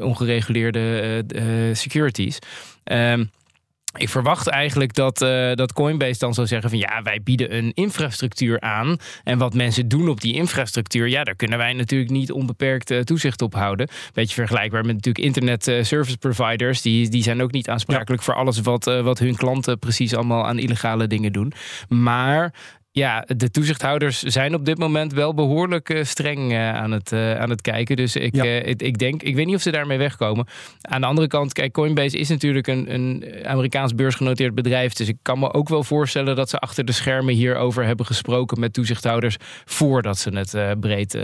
ongereguleerde 0.00 1.25
securities? 1.73 2.38
Um, 2.85 3.31
ik 3.97 4.09
verwacht 4.09 4.47
eigenlijk 4.47 4.95
dat, 4.95 5.23
uh, 5.23 5.53
dat 5.55 5.73
Coinbase 5.73 6.19
dan 6.19 6.35
zou 6.35 6.47
zeggen 6.47 6.71
van 6.71 6.79
ja, 6.79 7.03
wij 7.03 7.21
bieden 7.25 7.57
een 7.57 7.73
infrastructuur 7.75 8.61
aan. 8.61 8.97
En 9.25 9.39
wat 9.39 9.55
mensen 9.55 9.89
doen 9.89 10.09
op 10.09 10.21
die 10.21 10.35
infrastructuur, 10.35 11.09
ja, 11.09 11.25
daar 11.25 11.35
kunnen 11.35 11.59
wij 11.59 11.73
natuurlijk 11.73 12.11
niet 12.11 12.33
onbeperkt 12.33 12.91
uh, 12.91 13.01
toezicht 13.01 13.43
op 13.43 13.55
houden. 13.55 13.89
Beetje 14.13 14.35
vergelijkbaar 14.35 14.85
met 14.85 14.95
natuurlijk 14.95 15.25
internet 15.25 15.69
uh, 15.69 15.83
service 15.83 16.19
providers. 16.19 16.83
Die, 16.83 17.09
die 17.09 17.23
zijn 17.23 17.43
ook 17.43 17.53
niet 17.53 17.69
aansprakelijk 17.69 18.23
voor 18.23 18.35
alles 18.35 18.61
wat, 18.61 18.85
wat 18.85 19.19
hun 19.19 19.37
klanten 19.37 19.79
precies 19.79 20.15
allemaal 20.15 20.47
aan 20.47 20.59
illegale 20.59 21.07
dingen 21.07 21.33
doen. 21.33 21.53
Maar 21.89 22.53
ja, 22.93 23.25
de 23.37 23.51
toezichthouders 23.51 24.23
zijn 24.23 24.55
op 24.55 24.65
dit 24.65 24.79
moment 24.79 25.13
wel 25.13 25.35
behoorlijk 25.35 25.89
uh, 25.89 26.05
streng 26.05 26.53
uh, 26.53 26.75
aan, 26.75 26.91
het, 26.91 27.13
uh, 27.13 27.41
aan 27.41 27.51
het 27.51 27.61
kijken. 27.61 27.97
Dus 27.97 28.17
ik, 28.17 28.35
ja. 28.35 28.45
ik, 28.45 28.83
ik, 28.83 28.99
denk, 28.99 29.23
ik 29.23 29.35
weet 29.35 29.47
niet 29.47 29.55
of 29.55 29.63
ze 29.63 29.71
daarmee 29.71 29.99
wegkomen. 29.99 30.47
Aan 30.81 31.01
de 31.01 31.07
andere 31.07 31.27
kant, 31.27 31.53
kijk, 31.53 31.73
Coinbase 31.73 32.19
is 32.19 32.29
natuurlijk 32.29 32.67
een, 32.67 32.95
een 32.95 33.25
Amerikaans 33.45 33.95
beursgenoteerd 33.95 34.55
bedrijf. 34.55 34.93
Dus 34.93 35.09
ik 35.09 35.17
kan 35.23 35.39
me 35.39 35.53
ook 35.53 35.69
wel 35.69 35.85
voorstellen 35.85 36.37
dat 36.37 36.51
ze 36.51 36.59
achter 36.59 36.85
de 36.85 36.93
schermen 36.93 37.35
hierover 37.35 37.85
hebben 37.85 38.07
gesproken 38.07 38.61
met 38.61 38.73
toezichthouders. 38.73 39.37
voordat 39.65 40.19
ze 40.19 40.31
het 40.31 40.81
breed 40.81 41.19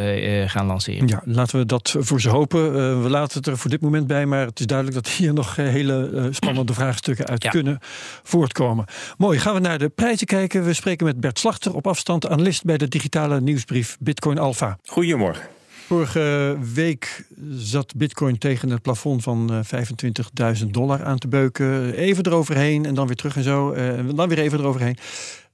gaan 0.47 0.67
lanceren. 0.67 1.09
Ja, 1.09 1.23
laten 1.25 1.59
we 1.59 1.67
dat 1.67 1.97
voor 1.99 2.21
ze 2.21 2.29
hopen. 2.29 3.03
we 3.03 3.09
laten 3.09 3.39
het 3.39 3.47
er 3.47 3.59
voor 3.59 3.71
dit 3.71 3.81
moment 3.81 4.07
bij. 4.07 4.27
Maar 4.27 4.47
het 4.47 4.61
is 4.61 4.67
duidelijk 4.67 5.05
dat 5.05 5.13
hier 5.13 5.33
nog 5.33 5.57
hele 5.57 6.29
spannende 6.31 6.75
vraagstukken 6.81 7.27
uit 7.27 7.43
ja. 7.43 7.51
kunnen 7.51 7.79
voortkomen. 8.23 8.85
Mooi, 9.17 9.39
gaan 9.39 9.55
we 9.55 9.61
naar 9.61 9.79
de 9.79 9.89
prijzen 9.89 10.27
kijken. 10.27 10.65
We 10.65 10.73
spreken 10.73 11.07
met 11.07 11.21
Bert 11.21 11.39
Slag 11.39 11.58
op 11.67 11.87
afstand 11.87 12.29
analist 12.29 12.65
bij 12.65 12.79
de 12.79 12.88
digitale 12.88 13.41
nieuwsbrief 13.41 13.97
Bitcoin 14.00 14.38
Alpha. 14.38 14.79
Goedemorgen. 14.85 15.49
Vorige 15.87 16.57
week 16.75 17.25
zat 17.50 17.97
Bitcoin 17.97 18.38
tegen 18.38 18.71
het 18.71 18.83
plafond 18.83 19.23
van 19.23 19.65
25.000 19.65 20.23
eh, 20.35 20.53
dollar 20.71 21.05
aan 21.05 21.19
te 21.19 21.29
beuken. 21.29 21.95
Even 21.95 22.27
eroverheen 22.27 22.87
en 22.87 22.95
dan 22.95 23.07
weer 23.07 23.17
terug 23.17 23.37
en 23.37 23.43
zo. 23.43 23.73
En 23.73 24.09
eh, 24.09 24.15
dan 24.17 24.29
weer 24.29 24.38
even 24.38 24.59
eroverheen. 24.59 24.97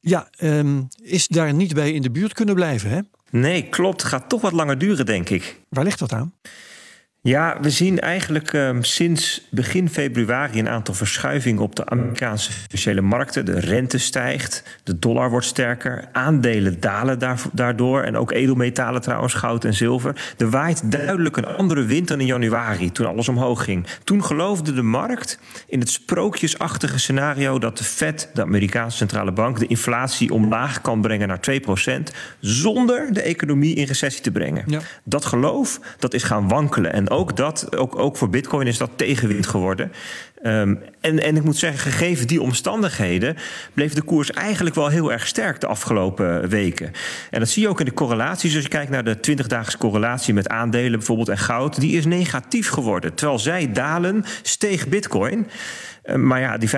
Ja, 0.01 0.29
um, 0.43 0.89
is 1.03 1.29
daar 1.29 1.55
niet 1.55 1.75
bij 1.75 1.93
in 1.93 2.03
de 2.03 2.11
buurt 2.11 2.33
kunnen 2.33 2.55
blijven, 2.55 2.91
hè? 2.91 3.01
Nee, 3.31 3.63
klopt. 3.63 4.05
Gaat 4.05 4.29
toch 4.29 4.41
wat 4.41 4.53
langer 4.53 4.79
duren, 4.79 5.07
denk 5.07 5.29
ik. 5.29 5.61
Waar 5.69 5.85
ligt 5.85 5.99
dat 5.99 6.13
aan? 6.13 6.33
Ja, 7.27 7.59
we 7.61 7.71
zien 7.71 8.01
eigenlijk 8.01 8.53
um, 8.53 8.83
sinds 8.83 9.47
begin 9.51 9.89
februari 9.89 10.59
een 10.59 10.69
aantal 10.69 10.95
verschuivingen 10.95 11.63
op 11.63 11.77
de 11.77 11.87
Amerikaanse 11.87 12.53
financiële 12.53 13.01
markten. 13.01 13.45
De 13.45 13.61
rente 13.61 13.99
stijgt, 13.99 14.63
de 14.83 14.99
dollar 14.99 15.31
wordt 15.31 15.47
sterker, 15.47 16.09
aandelen 16.13 16.81
dalen 16.81 17.39
daardoor 17.53 18.03
en 18.03 18.17
ook 18.17 18.33
edelmetalen 18.33 19.01
trouwens, 19.01 19.35
goud 19.35 19.65
en 19.65 19.75
zilver. 19.75 20.35
Er 20.39 20.51
waait 20.51 20.91
duidelijk 20.91 21.37
een 21.37 21.47
andere 21.47 21.85
wind 21.85 22.09
dan 22.09 22.21
in 22.21 22.27
januari, 22.27 22.93
toen 22.93 23.07
alles 23.07 23.29
omhoog 23.29 23.65
ging. 23.65 23.87
Toen 24.05 24.25
geloofde 24.25 24.73
de 24.73 24.83
markt 24.83 25.39
in 25.67 25.81
het 25.81 25.91
sprookjesachtige 25.91 26.99
scenario 26.99 27.59
dat 27.59 27.79
de 27.79 27.85
Fed, 27.85 28.31
de 28.35 28.43
Amerikaanse 28.43 28.97
centrale 28.97 29.33
bank, 29.33 29.59
de 29.59 29.67
inflatie 29.67 30.33
omlaag 30.33 30.81
kan 30.81 31.01
brengen 31.01 31.29
naar 31.29 31.41
2% 31.51 32.17
zonder 32.41 33.13
de 33.13 33.23
economie 33.23 33.75
in 33.75 33.87
recessie 33.87 34.23
te 34.23 34.31
brengen. 34.31 34.65
Ja. 34.67 34.81
Dat 35.05 35.25
geloof 35.25 35.81
dat 35.99 36.15
is 36.15 36.23
gaan 36.23 36.49
wankelen 36.49 36.93
en 36.93 37.13
ook 37.15 37.37
dat, 37.37 37.77
ook, 37.77 37.99
ook 37.99 38.17
voor 38.17 38.31
Bitcoin 38.31 38.67
is 38.67 38.79
dat 38.79 38.91
tegenwind 38.97 39.47
geworden. 39.47 39.93
Um, 40.43 40.83
en, 41.01 41.23
en 41.23 41.37
ik 41.37 41.45
moet 41.45 41.57
zeggen, 41.57 41.93
gegeven 41.93 42.27
die 42.27 42.41
omstandigheden, 42.41 43.37
bleef 43.75 43.93
de 43.93 44.03
koers 44.03 44.31
eigenlijk 44.31 44.75
wel 44.75 44.89
heel 44.89 45.13
erg 45.13 45.27
sterk 45.27 45.61
de 45.61 45.67
afgelopen 45.67 46.49
weken. 46.49 46.93
En 47.31 47.39
dat 47.39 47.49
zie 47.49 47.63
je 47.63 47.69
ook 47.69 47.79
in 47.79 47.85
de 47.85 47.93
correlaties. 47.93 48.55
Als 48.55 48.63
je 48.63 48.69
kijkt 48.69 48.91
naar 48.91 49.05
de 49.05 49.17
20-daagse 49.17 49.79
correlatie 49.79 50.35
met 50.35 50.49
aandelen 50.49 50.99
bijvoorbeeld 50.99 51.29
en 51.29 51.39
goud, 51.39 51.81
die 51.81 51.97
is 51.97 52.05
negatief 52.05 52.69
geworden. 52.69 53.15
Terwijl 53.15 53.39
zij 53.39 53.73
dalen, 53.73 54.25
steeg 54.43 54.89
Bitcoin. 54.89 55.47
Um, 56.05 56.27
maar 56.27 56.41
ja, 56.41 56.59
die 56.59 56.71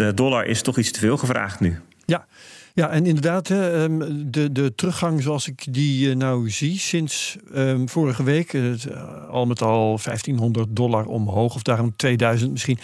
25.000 0.00 0.14
dollar 0.14 0.46
is 0.46 0.62
toch 0.62 0.78
iets 0.78 0.90
te 0.90 1.00
veel 1.00 1.16
gevraagd 1.16 1.60
nu. 1.60 1.80
Ja. 2.04 2.26
Ja, 2.76 2.90
en 2.90 3.06
inderdaad, 3.06 3.50
ehm, 3.50 3.98
de, 4.30 4.52
de 4.52 4.74
teruggang 4.74 5.22
zoals 5.22 5.48
ik 5.48 5.64
die 5.70 6.10
eh, 6.10 6.16
nou 6.16 6.50
zie 6.50 6.78
sinds 6.78 7.36
um, 7.54 7.88
vorige 7.88 8.22
week, 8.22 8.52
uh, 8.52 8.74
al 9.30 9.46
met 9.46 9.62
al 9.62 9.98
1500 10.04 10.76
dollar 10.76 11.06
omhoog, 11.06 11.54
of 11.54 11.62
daarom 11.62 11.96
2000 11.96 12.50
misschien. 12.50 12.78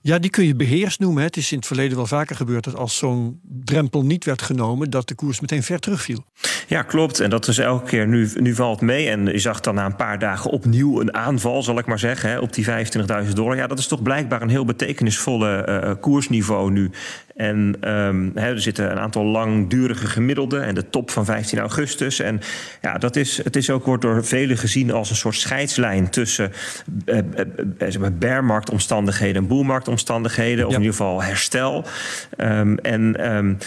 Ja, 0.00 0.18
die 0.18 0.30
kun 0.30 0.46
je 0.46 0.54
beheerst 0.54 1.00
noemen. 1.00 1.22
Het 1.22 1.36
is 1.36 1.52
in 1.52 1.58
het 1.58 1.66
verleden 1.66 1.96
wel 1.96 2.06
vaker 2.06 2.36
gebeurd 2.36 2.64
dat 2.64 2.76
als 2.76 2.96
zo'n 2.96 3.40
drempel 3.64 4.04
niet 4.04 4.24
werd 4.24 4.42
genomen, 4.42 4.90
dat 4.90 5.08
de 5.08 5.14
koers 5.14 5.40
meteen 5.40 5.62
ver 5.62 5.78
terugviel. 5.78 6.24
Ja, 6.68 6.82
klopt. 6.82 7.20
En 7.20 7.30
dat 7.30 7.48
is 7.48 7.58
elke 7.58 7.86
keer 7.86 8.08
nu, 8.08 8.30
nu 8.34 8.54
valt 8.54 8.80
mee. 8.80 9.08
En 9.08 9.26
je 9.26 9.38
zag 9.38 9.60
dan 9.60 9.74
na 9.74 9.84
een 9.84 9.96
paar 9.96 10.18
dagen 10.18 10.50
opnieuw 10.50 11.00
een 11.00 11.14
aanval, 11.14 11.62
zal 11.62 11.78
ik 11.78 11.86
maar 11.86 11.98
zeggen, 11.98 12.40
op 12.40 12.52
die 12.52 12.64
25.000 13.26 13.32
dollar. 13.32 13.56
Ja, 13.56 13.66
dat 13.66 13.78
is 13.78 13.86
toch 13.86 14.02
blijkbaar 14.02 14.42
een 14.42 14.48
heel 14.48 14.64
betekenisvolle 14.64 15.96
koersniveau 16.00 16.70
nu. 16.70 16.90
En 17.36 17.76
um, 17.90 18.36
er 18.36 18.60
zitten 18.60 18.90
een 18.90 18.98
aantal 18.98 19.24
langdurige 19.24 20.06
gemiddelden 20.06 20.64
en 20.64 20.74
de 20.74 20.90
top 20.90 21.10
van 21.10 21.24
15 21.24 21.58
augustus. 21.58 22.20
En 22.20 22.40
ja, 22.80 22.98
dat 22.98 23.16
is, 23.16 23.42
het 23.44 23.56
is 23.56 23.70
ook, 23.70 23.84
wordt 23.84 24.02
door 24.02 24.24
velen 24.24 24.58
gezien 24.58 24.92
als 24.92 25.10
een 25.10 25.16
soort 25.16 25.34
scheidslijn 25.34 26.10
tussen 26.10 26.52
uh, 27.06 27.18
uh, 27.78 28.06
bearmarktomstandigheden 28.18 29.42
en 29.42 29.48
boelmarktomstandigheden. 29.48 30.66
Of 30.66 30.72
in 30.72 30.78
ieder 30.78 30.94
geval 30.94 31.22
herstel. 31.22 31.84
Um, 32.36 32.78
en 32.78 33.34
um, 33.34 33.58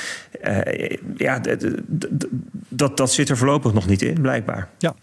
ja, 1.18 1.42
dat, 2.70 2.98
dat 2.98 3.12
zit 3.12 3.30
er 3.30 3.38
voorlopig 3.38 3.74
nog 3.74 3.88
niet 3.88 4.02
in, 4.02 4.22
blijkbaar. 4.22 4.70
Ja, 4.78 4.96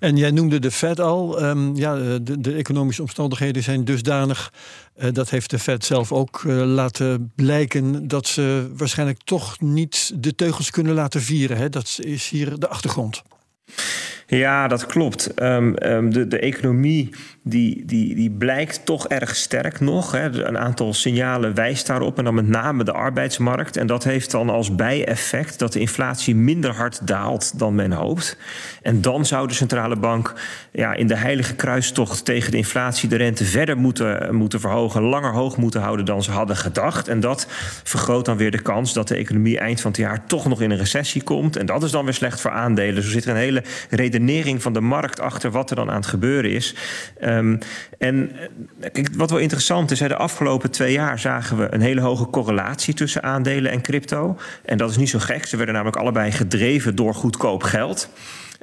en 0.00 0.16
jij 0.16 0.30
noemde 0.30 0.58
de 0.58 0.70
Fed 0.70 1.00
al. 1.00 1.44
ja, 1.74 1.94
de, 2.18 2.40
de 2.40 2.54
economische 2.54 3.02
omstandigheden 3.02 3.62
zijn 3.62 3.84
dusdanig 3.84 4.52
uh, 4.98 5.12
dat 5.12 5.30
heeft 5.30 5.50
de 5.50 5.58
Fed 5.58 5.84
zelf 5.84 6.12
ook 6.12 6.42
uh, 6.42 6.64
laten 6.64 7.32
blijken 7.34 8.08
dat 8.08 8.26
ze 8.26 8.70
waarschijnlijk 8.76 9.22
toch 9.24 9.60
niet 9.60 10.12
de 10.14 10.34
teugels 10.34 10.70
kunnen 10.70 10.94
laten 10.94 11.20
vieren. 11.20 11.56
Hè? 11.56 11.68
Dat 11.68 11.98
is 12.00 12.28
hier 12.28 12.58
de 12.58 12.68
achtergrond. 12.68 13.22
Ja, 14.30 14.68
dat 14.68 14.86
klopt. 14.86 15.42
Um, 15.42 15.74
um, 15.82 16.12
de, 16.12 16.28
de 16.28 16.38
economie 16.38 17.10
die, 17.42 17.84
die, 17.86 18.14
die 18.14 18.30
blijkt 18.30 18.84
toch 18.84 19.08
erg 19.08 19.36
sterk 19.36 19.80
nog. 19.80 20.12
Hè. 20.12 20.46
Een 20.46 20.58
aantal 20.58 20.94
signalen 20.94 21.54
wijst 21.54 21.86
daarop. 21.86 22.18
En 22.18 22.24
dan 22.24 22.34
met 22.34 22.48
name 22.48 22.84
de 22.84 22.92
arbeidsmarkt. 22.92 23.76
En 23.76 23.86
dat 23.86 24.04
heeft 24.04 24.30
dan 24.30 24.50
als 24.50 24.74
bijeffect 24.74 25.58
dat 25.58 25.72
de 25.72 25.80
inflatie 25.80 26.34
minder 26.34 26.74
hard 26.74 27.06
daalt 27.06 27.58
dan 27.58 27.74
men 27.74 27.92
hoopt. 27.92 28.36
En 28.82 29.00
dan 29.00 29.26
zou 29.26 29.48
de 29.48 29.54
centrale 29.54 29.96
bank 29.96 30.34
ja, 30.72 30.94
in 30.94 31.06
de 31.06 31.16
heilige 31.16 31.54
kruistocht 31.54 32.24
tegen 32.24 32.50
de 32.50 32.56
inflatie 32.56 33.08
de 33.08 33.16
rente 33.16 33.44
verder 33.44 33.76
moeten, 33.76 34.34
moeten 34.34 34.60
verhogen. 34.60 35.02
Langer 35.02 35.32
hoog 35.32 35.56
moeten 35.56 35.80
houden 35.80 36.04
dan 36.04 36.22
ze 36.22 36.30
hadden 36.30 36.56
gedacht. 36.56 37.08
En 37.08 37.20
dat 37.20 37.46
vergroot 37.84 38.24
dan 38.24 38.36
weer 38.36 38.50
de 38.50 38.62
kans 38.62 38.92
dat 38.92 39.08
de 39.08 39.16
economie 39.16 39.58
eind 39.58 39.80
van 39.80 39.90
het 39.90 40.00
jaar 40.00 40.26
toch 40.26 40.48
nog 40.48 40.62
in 40.62 40.70
een 40.70 40.78
recessie 40.78 41.22
komt. 41.22 41.56
En 41.56 41.66
dat 41.66 41.82
is 41.82 41.90
dan 41.90 42.04
weer 42.04 42.14
slecht 42.14 42.40
voor 42.40 42.50
aandelen. 42.50 42.96
Er 42.96 43.02
zit 43.02 43.24
er 43.24 43.30
een 43.30 43.36
hele 43.36 43.62
redenering 43.90 44.16
van 44.60 44.72
de 44.72 44.80
markt 44.80 45.20
achter 45.20 45.50
wat 45.50 45.70
er 45.70 45.76
dan 45.76 45.90
aan 45.90 45.96
het 45.96 46.06
gebeuren 46.06 46.50
is. 46.50 46.74
Um, 47.24 47.58
en 47.98 48.32
eh, 48.80 48.90
kijk, 48.92 49.08
wat 49.16 49.30
wel 49.30 49.38
interessant 49.38 49.90
is, 49.90 50.00
hè, 50.00 50.08
de 50.08 50.16
afgelopen 50.16 50.70
twee 50.70 50.92
jaar 50.92 51.18
zagen 51.18 51.58
we 51.58 51.74
een 51.74 51.80
hele 51.80 52.00
hoge 52.00 52.26
correlatie 52.26 52.94
tussen 52.94 53.22
aandelen 53.22 53.70
en 53.70 53.80
crypto. 53.80 54.36
En 54.64 54.78
dat 54.78 54.90
is 54.90 54.96
niet 54.96 55.10
zo 55.10 55.18
gek. 55.18 55.46
Ze 55.46 55.56
werden 55.56 55.74
namelijk 55.74 56.02
allebei 56.02 56.32
gedreven 56.32 56.96
door 56.96 57.14
goedkoop 57.14 57.62
geld. 57.62 58.08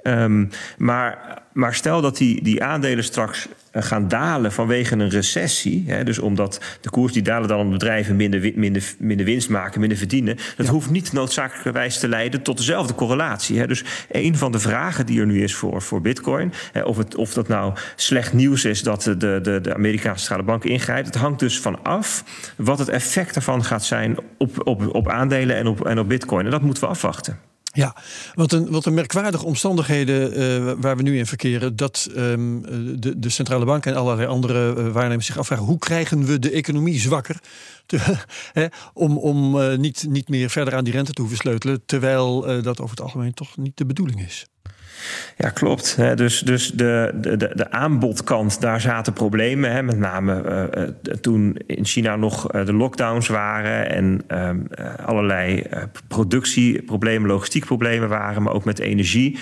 Um, 0.03 0.49
maar, 0.77 1.41
maar 1.53 1.73
stel 1.73 2.01
dat 2.01 2.17
die, 2.17 2.43
die 2.43 2.63
aandelen 2.63 3.03
straks 3.03 3.47
gaan 3.83 4.07
dalen 4.07 4.51
vanwege 4.51 4.95
een 4.95 5.09
recessie. 5.09 5.83
Hè, 5.87 6.03
dus 6.03 6.19
omdat 6.19 6.61
de 6.81 6.89
koers 6.89 7.13
die 7.13 7.21
dalen 7.21 7.47
dan 7.47 7.69
bedrijven 7.69 8.15
minder, 8.15 8.51
minder, 8.55 8.83
minder 8.97 9.25
winst 9.25 9.49
maken, 9.49 9.79
minder 9.79 9.97
verdienen. 9.97 10.37
Dat 10.57 10.67
hoeft 10.67 10.89
niet 10.89 11.13
noodzakelijkerwijs 11.13 11.99
te 11.99 12.07
leiden 12.07 12.41
tot 12.41 12.57
dezelfde 12.57 12.95
correlatie. 12.95 13.59
Hè. 13.59 13.67
Dus 13.67 13.83
een 14.11 14.37
van 14.37 14.51
de 14.51 14.59
vragen 14.59 15.05
die 15.05 15.19
er 15.19 15.25
nu 15.25 15.43
is 15.43 15.55
voor, 15.55 15.81
voor 15.81 16.01
Bitcoin, 16.01 16.53
hè, 16.71 16.81
of, 16.81 16.97
het, 16.97 17.15
of 17.15 17.33
dat 17.33 17.47
nou 17.47 17.73
slecht 17.95 18.33
nieuws 18.33 18.65
is 18.65 18.83
dat 18.83 19.01
de, 19.01 19.17
de, 19.17 19.59
de 19.61 19.73
Amerikaanse 19.73 20.19
centrale 20.19 20.43
bank 20.43 20.63
ingrijpt, 20.63 21.07
het 21.07 21.15
hangt 21.15 21.39
dus 21.39 21.59
van 21.59 21.83
af 21.83 22.23
wat 22.57 22.79
het 22.79 22.89
effect 22.89 23.35
ervan 23.35 23.63
gaat 23.63 23.83
zijn 23.83 24.17
op, 24.37 24.67
op, 24.67 24.95
op 24.95 25.09
aandelen 25.09 25.55
en 25.55 25.67
op, 25.67 25.85
en 25.85 25.99
op 25.99 26.07
Bitcoin. 26.07 26.45
En 26.45 26.51
dat 26.51 26.61
moeten 26.61 26.83
we 26.83 26.89
afwachten. 26.89 27.53
Ja, 27.75 27.95
wat 28.33 28.51
een, 28.51 28.71
wat 28.71 28.85
een 28.85 28.93
merkwaardige 28.93 29.45
omstandigheden 29.45 30.39
uh, 30.39 30.73
waar 30.77 30.97
we 30.97 31.03
nu 31.03 31.17
in 31.17 31.25
verkeren. 31.25 31.75
Dat 31.75 32.09
um, 32.15 32.61
de, 33.01 33.19
de 33.19 33.29
centrale 33.29 33.65
bank 33.65 33.85
en 33.85 33.95
allerlei 33.95 34.27
andere 34.27 34.75
uh, 34.77 34.91
waarnemers 34.91 35.25
zich 35.25 35.37
afvragen: 35.37 35.65
hoe 35.65 35.77
krijgen 35.77 36.25
we 36.25 36.39
de 36.39 36.51
economie 36.51 36.99
zwakker? 36.99 37.39
Om 38.93 39.17
om 39.17 39.59
niet, 39.79 40.05
niet 40.09 40.29
meer 40.29 40.49
verder 40.49 40.75
aan 40.75 40.83
die 40.83 40.93
rente 40.93 41.13
te 41.13 41.21
hoeven 41.21 41.39
sleutelen. 41.39 41.85
Terwijl 41.85 42.61
dat 42.61 42.79
over 42.79 42.95
het 42.95 43.01
algemeen 43.01 43.33
toch 43.33 43.57
niet 43.57 43.77
de 43.77 43.85
bedoeling 43.85 44.25
is. 44.25 44.45
Ja, 45.37 45.49
klopt. 45.49 45.97
Dus, 46.15 46.39
dus 46.39 46.71
de, 46.71 47.11
de, 47.15 47.37
de 47.37 47.71
aanbodkant, 47.71 48.61
daar 48.61 48.81
zaten 48.81 49.13
problemen. 49.13 49.71
Hè. 49.71 49.83
Met 49.83 49.97
name 49.97 50.43
uh, 50.75 51.13
toen 51.13 51.57
in 51.67 51.85
China 51.85 52.15
nog 52.15 52.47
de 52.47 52.73
lockdowns 52.73 53.27
waren 53.27 53.89
en 53.89 54.21
uh, 54.27 54.49
allerlei 55.05 55.63
productieproblemen, 56.07 57.29
logistiekproblemen 57.29 58.09
waren, 58.09 58.43
maar 58.43 58.53
ook 58.53 58.65
met 58.65 58.79
energie. 58.79 59.37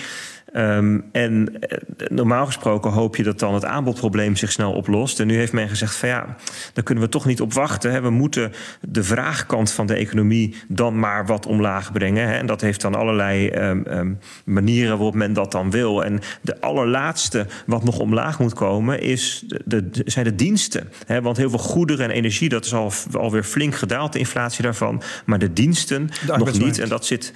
Um, 0.56 1.04
en 1.12 1.60
eh, 1.60 1.78
normaal 2.08 2.46
gesproken 2.46 2.90
hoop 2.90 3.16
je 3.16 3.22
dat 3.22 3.38
dan 3.38 3.54
het 3.54 3.64
aanbodprobleem 3.64 4.36
zich 4.36 4.52
snel 4.52 4.72
oplost. 4.72 5.20
En 5.20 5.26
nu 5.26 5.36
heeft 5.36 5.52
men 5.52 5.68
gezegd 5.68 5.96
van 5.96 6.08
ja, 6.08 6.36
daar 6.72 6.84
kunnen 6.84 7.04
we 7.04 7.10
toch 7.10 7.24
niet 7.24 7.40
op 7.40 7.52
wachten. 7.52 7.92
Hè. 7.92 8.00
We 8.00 8.10
moeten 8.10 8.52
de 8.80 9.02
vraagkant 9.02 9.72
van 9.72 9.86
de 9.86 9.94
economie 9.94 10.54
dan 10.68 10.98
maar 10.98 11.26
wat 11.26 11.46
omlaag 11.46 11.92
brengen. 11.92 12.28
Hè. 12.28 12.34
En 12.34 12.46
dat 12.46 12.60
heeft 12.60 12.80
dan 12.80 12.94
allerlei 12.94 13.50
um, 13.50 13.84
um, 13.90 14.18
manieren 14.44 14.96
waarop 14.96 15.14
men 15.14 15.32
dat 15.32 15.52
dan 15.52 15.70
wil. 15.70 16.04
En 16.04 16.20
de 16.40 16.60
allerlaatste 16.60 17.46
wat 17.66 17.84
nog 17.84 17.98
omlaag 17.98 18.38
moet 18.38 18.54
komen 18.54 19.00
is 19.00 19.44
de, 19.64 19.90
de, 19.90 20.02
zijn 20.04 20.24
de 20.24 20.34
diensten. 20.34 20.90
Hè. 21.06 21.22
Want 21.22 21.36
heel 21.36 21.50
veel 21.50 21.58
goederen 21.58 22.04
en 22.04 22.10
energie, 22.10 22.48
dat 22.48 22.64
is 22.64 22.74
al, 22.74 22.92
alweer 23.12 23.44
flink 23.44 23.74
gedaald, 23.74 24.12
de 24.12 24.18
inflatie 24.18 24.62
daarvan. 24.62 25.02
Maar 25.26 25.38
de 25.38 25.52
diensten 25.52 26.10
nog 26.26 26.58
niet. 26.58 26.78
En 26.78 26.88
dat 26.88 27.06
zit 27.06 27.32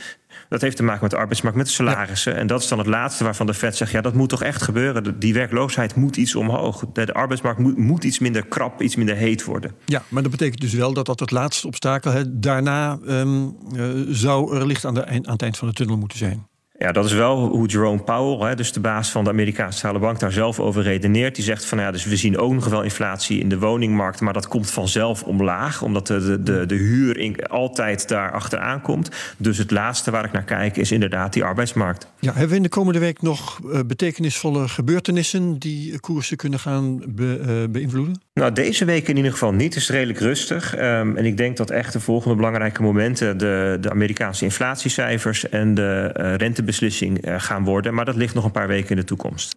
dat 0.49 0.61
heeft 0.61 0.77
te 0.77 0.83
maken 0.83 1.03
met 1.03 1.11
de 1.11 1.17
arbeidsmarkt, 1.17 1.57
met 1.57 1.67
de 1.67 1.73
salarissen. 1.73 2.37
En 2.37 2.47
dat 2.47 2.63
is 2.63 2.69
dan 2.69 2.79
het 2.79 2.87
laatste 2.87 3.25
waarvan 3.25 3.47
de 3.47 3.55
Fed 3.55 3.77
zegt: 3.77 3.91
ja, 3.91 4.01
dat 4.01 4.15
moet 4.15 4.29
toch 4.29 4.43
echt 4.43 4.63
gebeuren. 4.63 5.19
Die 5.19 5.35
werkloosheid 5.35 5.95
moet 5.95 6.17
iets 6.17 6.35
omhoog. 6.35 6.85
De 6.93 7.15
arbeidsmarkt 7.15 7.59
moet, 7.59 7.77
moet 7.77 8.05
iets 8.05 8.19
minder 8.19 8.47
krap, 8.47 8.83
iets 8.83 8.97
minder 8.97 9.17
heet 9.17 9.45
worden. 9.45 9.75
Ja, 9.85 10.03
maar 10.09 10.23
dat 10.23 10.31
betekent 10.31 10.61
dus 10.61 10.73
wel 10.73 10.93
dat 10.93 11.07
dat 11.07 11.21
het 11.21 11.31
laatste 11.31 11.67
obstakel. 11.67 12.13
Hè, 12.13 12.39
daarna 12.39 12.99
um, 13.07 13.57
uh, 13.73 13.85
zou 14.09 14.57
er 14.57 14.67
licht 14.67 14.85
aan, 14.85 14.95
de, 14.95 15.07
aan 15.07 15.23
het 15.23 15.43
eind 15.43 15.57
van 15.57 15.69
de 15.69 15.75
tunnel 15.75 15.97
moeten 15.97 16.19
zijn. 16.19 16.47
Ja, 16.79 16.93
dat 16.93 17.05
is 17.05 17.13
wel 17.13 17.47
hoe 17.47 17.69
Jerome 17.69 18.03
Powell, 18.03 18.49
hè, 18.49 18.55
dus 18.55 18.73
de 18.73 18.81
baas 18.81 19.11
van 19.11 19.25
de 19.25 19.31
Amerikaanse 19.31 19.79
Centrale 19.79 20.05
Bank, 20.05 20.21
daar 20.21 20.33
zelf 20.33 20.61
over 20.61 20.83
redeneert. 20.83 21.35
Die 21.35 21.45
zegt 21.45 21.65
van 21.65 21.79
ja, 21.79 21.91
dus 21.91 22.05
we 22.05 22.17
zien 22.17 22.39
ook 22.39 22.53
nog 22.53 22.69
wel 22.69 22.83
inflatie 22.83 23.41
in 23.41 23.49
de 23.49 23.59
woningmarkt, 23.59 24.21
maar 24.21 24.33
dat 24.33 24.49
komt 24.49 24.71
vanzelf 24.71 25.23
omlaag, 25.23 25.83
omdat 25.83 26.07
de, 26.07 26.43
de, 26.43 26.67
de 26.67 26.75
huur 26.75 27.19
in, 27.19 27.47
altijd 27.47 28.09
daar 28.09 28.33
achteraan 28.33 28.81
komt. 28.81 29.11
Dus 29.39 29.59
het 29.59 29.71
laatste 29.71 30.11
waar 30.11 30.25
ik 30.25 30.33
naar 30.33 30.45
kijk 30.45 30.77
is 30.77 30.93
inderdaad 30.93 31.33
die 31.33 31.45
arbeidsmarkt. 31.45 32.07
Ja, 32.19 32.31
hebben 32.33 32.51
we 32.51 32.57
in 32.57 32.63
de 32.63 32.69
komende 32.69 32.99
week 32.99 33.23
nog 33.23 33.59
uh, 33.65 33.81
betekenisvolle 33.87 34.69
gebeurtenissen 34.69 35.59
die 35.59 36.01
koersen 36.01 36.37
kunnen 36.37 36.59
gaan 36.59 37.03
be, 37.09 37.41
uh, 37.47 37.73
beïnvloeden? 37.73 38.21
Nou, 38.39 38.53
deze 38.53 38.85
week 38.85 39.09
in 39.09 39.17
ieder 39.17 39.33
geval 39.33 39.53
niet. 39.53 39.75
Het 39.75 39.83
is 39.83 39.89
redelijk 39.89 40.19
rustig. 40.19 40.79
Um, 40.79 41.17
en 41.17 41.25
ik 41.25 41.37
denk 41.37 41.57
dat 41.57 41.71
echt 41.71 41.93
de 41.93 42.01
volgende 42.01 42.37
belangrijke 42.37 42.83
momenten 42.83 43.39
de, 43.39 43.77
de 43.81 43.91
Amerikaanse 43.91 44.45
inflatiecijfers 44.45 45.49
en 45.49 45.75
de 45.75 46.15
uh, 46.17 46.35
rentebeslissing 46.35 47.27
uh, 47.27 47.35
gaan 47.39 47.65
worden. 47.65 47.95
Maar 47.95 48.05
dat 48.05 48.17
ligt 48.17 48.35
nog 48.35 48.45
een 48.45 48.51
paar 48.51 48.69
weken 48.69 48.91
in 48.91 48.97
de 48.97 49.05
toekomst. 49.05 49.57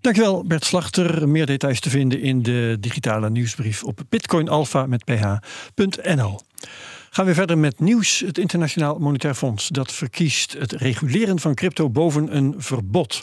Dankjewel 0.00 0.44
Bert 0.46 0.64
Slachter. 0.64 1.28
Meer 1.28 1.46
details 1.46 1.80
te 1.80 1.90
vinden 1.90 2.20
in 2.20 2.42
de 2.42 2.76
digitale 2.80 3.30
nieuwsbrief 3.30 3.84
op 3.84 4.00
bitcoinalpha 4.08 4.86
met 4.86 5.04
ph.nl. 5.04 6.40
Gaan 7.12 7.26
we 7.26 7.34
verder 7.34 7.58
met 7.58 7.80
nieuws. 7.80 8.20
Het 8.20 8.38
Internationaal 8.38 8.98
Monetair 8.98 9.34
Fonds 9.34 9.68
dat 9.68 9.92
verkiest 9.92 10.52
het 10.52 10.72
reguleren 10.72 11.38
van 11.38 11.54
crypto 11.54 11.90
boven 11.90 12.36
een 12.36 12.54
verbod. 12.58 13.22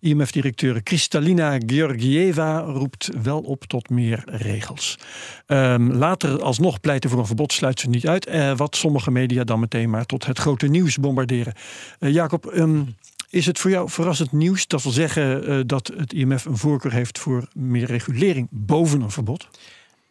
IMF-directeur 0.00 0.82
Kristalina 0.82 1.58
Georgieva 1.66 2.58
roept 2.58 3.10
wel 3.22 3.40
op 3.40 3.64
tot 3.64 3.90
meer 3.90 4.22
regels. 4.26 4.98
Um, 5.46 5.92
later 5.92 6.42
alsnog 6.42 6.80
pleiten 6.80 7.10
voor 7.10 7.18
een 7.18 7.26
verbod 7.26 7.52
sluit 7.52 7.80
ze 7.80 7.88
niet 7.88 8.06
uit. 8.06 8.28
Uh, 8.28 8.56
wat 8.56 8.76
sommige 8.76 9.10
media 9.10 9.44
dan 9.44 9.60
meteen 9.60 9.90
maar 9.90 10.06
tot 10.06 10.26
het 10.26 10.38
grote 10.38 10.66
nieuws 10.66 10.98
bombarderen. 10.98 11.54
Uh, 12.00 12.12
Jacob, 12.12 12.52
um, 12.54 12.96
is 13.30 13.46
het 13.46 13.58
voor 13.58 13.70
jou 13.70 13.90
verrassend 13.90 14.32
nieuws? 14.32 14.66
Dat 14.66 14.82
wil 14.82 14.92
zeggen 14.92 15.50
uh, 15.50 15.60
dat 15.66 15.92
het 15.96 16.12
IMF 16.12 16.44
een 16.44 16.58
voorkeur 16.58 16.92
heeft 16.92 17.18
voor 17.18 17.48
meer 17.54 17.86
regulering 17.86 18.48
boven 18.50 19.00
een 19.00 19.10
verbod? 19.10 19.48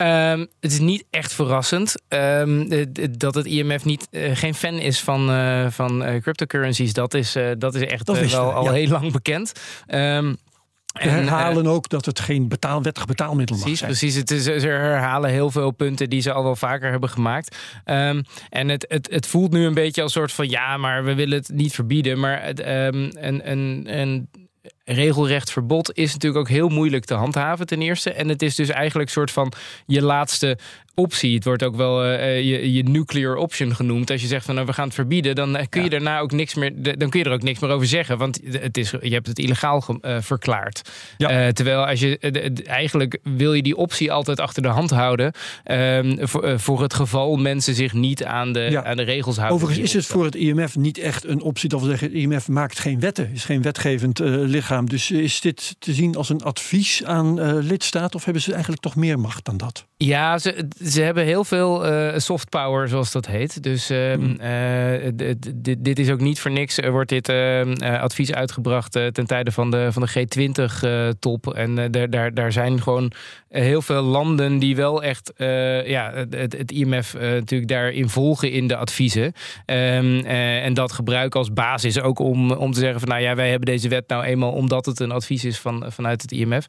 Um, 0.01 0.47
het 0.59 0.71
is 0.71 0.79
niet 0.79 1.03
echt 1.09 1.33
verrassend 1.33 1.95
um, 2.09 2.69
dat 3.17 3.35
het 3.35 3.45
IMF 3.45 3.85
niet, 3.85 4.07
uh, 4.11 4.35
geen 4.35 4.55
fan 4.55 4.73
is 4.73 4.99
van, 4.99 5.29
uh, 5.29 5.65
van 5.69 6.03
uh, 6.03 6.21
cryptocurrencies. 6.21 6.93
Dat 6.93 7.13
is, 7.13 7.35
dat 7.57 7.75
is 7.75 7.81
echt 7.81 8.05
dat 8.05 8.19
wel 8.19 8.51
al 8.51 8.63
ja. 8.63 8.71
heel 8.71 8.87
lang 8.87 9.11
bekend. 9.11 9.51
Um, 9.87 10.37
en 10.93 11.09
herhalen 11.09 11.67
ook 11.67 11.89
dat 11.89 12.05
het 12.05 12.19
geen 12.19 12.47
betaal, 12.47 12.83
wettig 12.83 13.05
betaalmiddel 13.05 13.55
precies, 13.55 13.81
mag 13.81 13.97
zijn. 13.97 14.11
Precies, 14.11 14.15
het 14.15 14.31
is, 14.55 14.61
ze 14.61 14.67
herhalen 14.67 15.29
heel 15.29 15.51
veel 15.51 15.71
punten 15.71 16.09
die 16.09 16.21
ze 16.21 16.31
al 16.31 16.43
wel 16.43 16.55
vaker 16.55 16.91
hebben 16.91 17.09
gemaakt. 17.09 17.57
Um, 17.85 18.23
en 18.49 18.69
het, 18.69 18.85
het, 18.87 19.09
het 19.11 19.27
voelt 19.27 19.51
nu 19.51 19.65
een 19.65 19.73
beetje 19.73 20.01
als 20.01 20.11
soort 20.11 20.31
van 20.31 20.49
ja, 20.49 20.77
maar 20.77 21.03
we 21.03 21.13
willen 21.13 21.37
het 21.37 21.49
niet 21.53 21.73
verbieden. 21.73 22.19
Maar 22.19 22.43
het, 22.43 22.59
um, 22.59 22.65
een, 23.13 23.51
een, 23.51 23.83
een 23.99 24.29
regelrecht 24.83 25.51
verbod 25.51 25.97
is 25.97 26.13
natuurlijk 26.13 26.41
ook 26.41 26.49
heel 26.49 26.69
moeilijk 26.69 27.05
te 27.05 27.13
handhaven 27.13 27.67
ten 27.67 27.81
eerste. 27.81 28.13
En 28.13 28.29
het 28.29 28.41
is 28.41 28.55
dus 28.55 28.69
eigenlijk 28.69 29.07
een 29.07 29.15
soort 29.15 29.31
van 29.31 29.53
je 29.85 30.01
laatste 30.01 30.57
optie. 30.95 31.35
Het 31.35 31.43
wordt 31.43 31.63
ook 31.63 31.75
wel 31.75 32.05
uh, 32.05 32.41
je, 32.41 32.73
je 32.73 32.83
nuclear 32.83 33.35
option 33.35 33.75
genoemd. 33.75 34.11
Als 34.11 34.21
je 34.21 34.27
zegt 34.27 34.45
van 34.45 34.55
nou, 34.55 34.67
we 34.67 34.73
gaan 34.73 34.85
het 34.85 34.93
verbieden, 34.93 35.35
dan 35.35 35.55
eh, 35.55 35.65
kun 35.69 35.83
je 35.83 35.89
ja. 35.89 35.97
daarna 35.97 36.19
ook 36.19 36.31
niks 36.31 36.55
meer. 36.55 36.97
Dan 36.97 37.09
kun 37.09 37.19
je 37.19 37.25
er 37.25 37.31
ook 37.31 37.41
niks 37.41 37.59
meer 37.59 37.69
over 37.69 37.87
zeggen. 37.87 38.17
Want 38.17 38.39
het 38.51 38.77
is, 38.77 38.93
je 39.01 39.13
hebt 39.13 39.27
het 39.27 39.39
illegaal 39.39 39.99
uh, 40.01 40.17
verklaard. 40.19 40.89
Ja. 41.17 41.45
Uh, 41.45 41.51
terwijl 41.51 41.85
als 41.85 41.99
je 41.99 42.17
eigenlijk 42.65 43.19
wil 43.23 43.53
je 43.53 43.61
die 43.61 43.75
optie 43.75 44.11
altijd 44.11 44.39
achter 44.39 44.61
de 44.61 44.67
hand 44.67 44.89
houden. 44.89 45.33
Um, 45.71 46.27
voor, 46.27 46.59
voor, 46.59 46.81
het 46.81 46.93
geval 46.93 47.35
mensen 47.35 47.75
zich 47.75 47.93
niet 47.93 48.23
aan 48.23 48.53
de, 48.53 48.59
ja. 48.59 48.83
aan 48.83 48.97
de 48.97 49.03
regels 49.03 49.35
houden. 49.35 49.57
Overigens 49.57 49.87
is 49.87 49.93
het 49.93 50.05
voor 50.05 50.25
het 50.25 50.35
IMF 50.35 50.75
niet 50.75 50.97
echt 50.97 51.25
een 51.25 51.41
optie. 51.41 51.69
Dat 51.69 51.83
zeggen, 51.83 52.07
het 52.07 52.17
IMF 52.17 52.47
maakt 52.47 52.79
geen 52.79 52.99
wetten, 52.99 53.29
is 53.33 53.45
geen 53.45 53.61
wetgevend 53.61 54.19
lichaam. 54.19 54.70
Dus 54.79 55.11
is 55.11 55.41
dit 55.41 55.75
te 55.79 55.93
zien 55.93 56.15
als 56.15 56.29
een 56.29 56.43
advies 56.43 57.03
aan 57.03 57.57
lidstaten? 57.59 58.15
Of 58.15 58.23
hebben 58.23 58.43
ze 58.43 58.51
eigenlijk 58.51 58.81
toch 58.81 58.95
meer 58.95 59.19
macht 59.19 59.45
dan 59.45 59.57
dat? 59.57 59.85
Ja, 60.03 60.37
ze, 60.37 60.67
ze 60.83 61.01
hebben 61.01 61.23
heel 61.23 61.43
veel 61.43 61.91
uh, 61.91 62.17
soft 62.17 62.49
power, 62.49 62.87
zoals 62.87 63.11
dat 63.11 63.25
heet. 63.25 63.63
Dus 63.63 63.91
uh, 63.91 64.15
mm. 64.15 64.37
uh, 64.41 65.35
dit 65.77 65.99
is 65.99 66.09
ook 66.09 66.19
niet 66.19 66.39
voor 66.39 66.51
niks. 66.51 66.77
Er 66.77 66.91
wordt 66.91 67.09
dit 67.09 67.29
ehm, 67.29 67.73
advies 67.81 68.33
uitgebracht 68.33 68.91
ten 68.91 69.25
tijde 69.25 69.51
van 69.51 69.71
de, 69.71 69.91
van 69.91 70.01
de 70.01 70.09
G20-top. 70.09 71.53
en 71.53 71.91
daar, 71.91 72.09
daar, 72.09 72.33
daar 72.33 72.51
zijn 72.51 72.81
gewoon 72.81 73.11
heel 73.49 73.81
veel 73.81 74.01
landen 74.01 74.59
die 74.59 74.75
wel 74.75 75.03
echt 75.03 75.33
ja, 75.85 76.11
het, 76.29 76.57
het 76.57 76.71
IMF 76.71 77.13
natuurlijk 77.13 77.69
daarin 77.69 78.09
volgen 78.09 78.51
in 78.51 78.67
de 78.67 78.75
adviezen. 78.75 79.23
Um, 79.65 80.25
en 80.25 80.73
dat 80.73 80.91
gebruiken 80.91 81.39
als 81.39 81.53
basis 81.53 81.99
ook 81.99 82.19
om, 82.19 82.51
om 82.51 82.71
te 82.71 82.79
zeggen 82.79 82.99
van 82.99 83.09
nou 83.09 83.21
ja, 83.21 83.35
wij 83.35 83.49
hebben 83.49 83.65
deze 83.65 83.89
wet 83.89 84.07
nou 84.07 84.23
eenmaal 84.23 84.51
omdat 84.61 84.85
het 84.85 84.99
een 84.99 85.11
advies 85.11 85.43
is 85.45 85.59
van, 85.59 85.85
vanuit 85.91 86.21
het 86.21 86.31
IMF. 86.31 86.65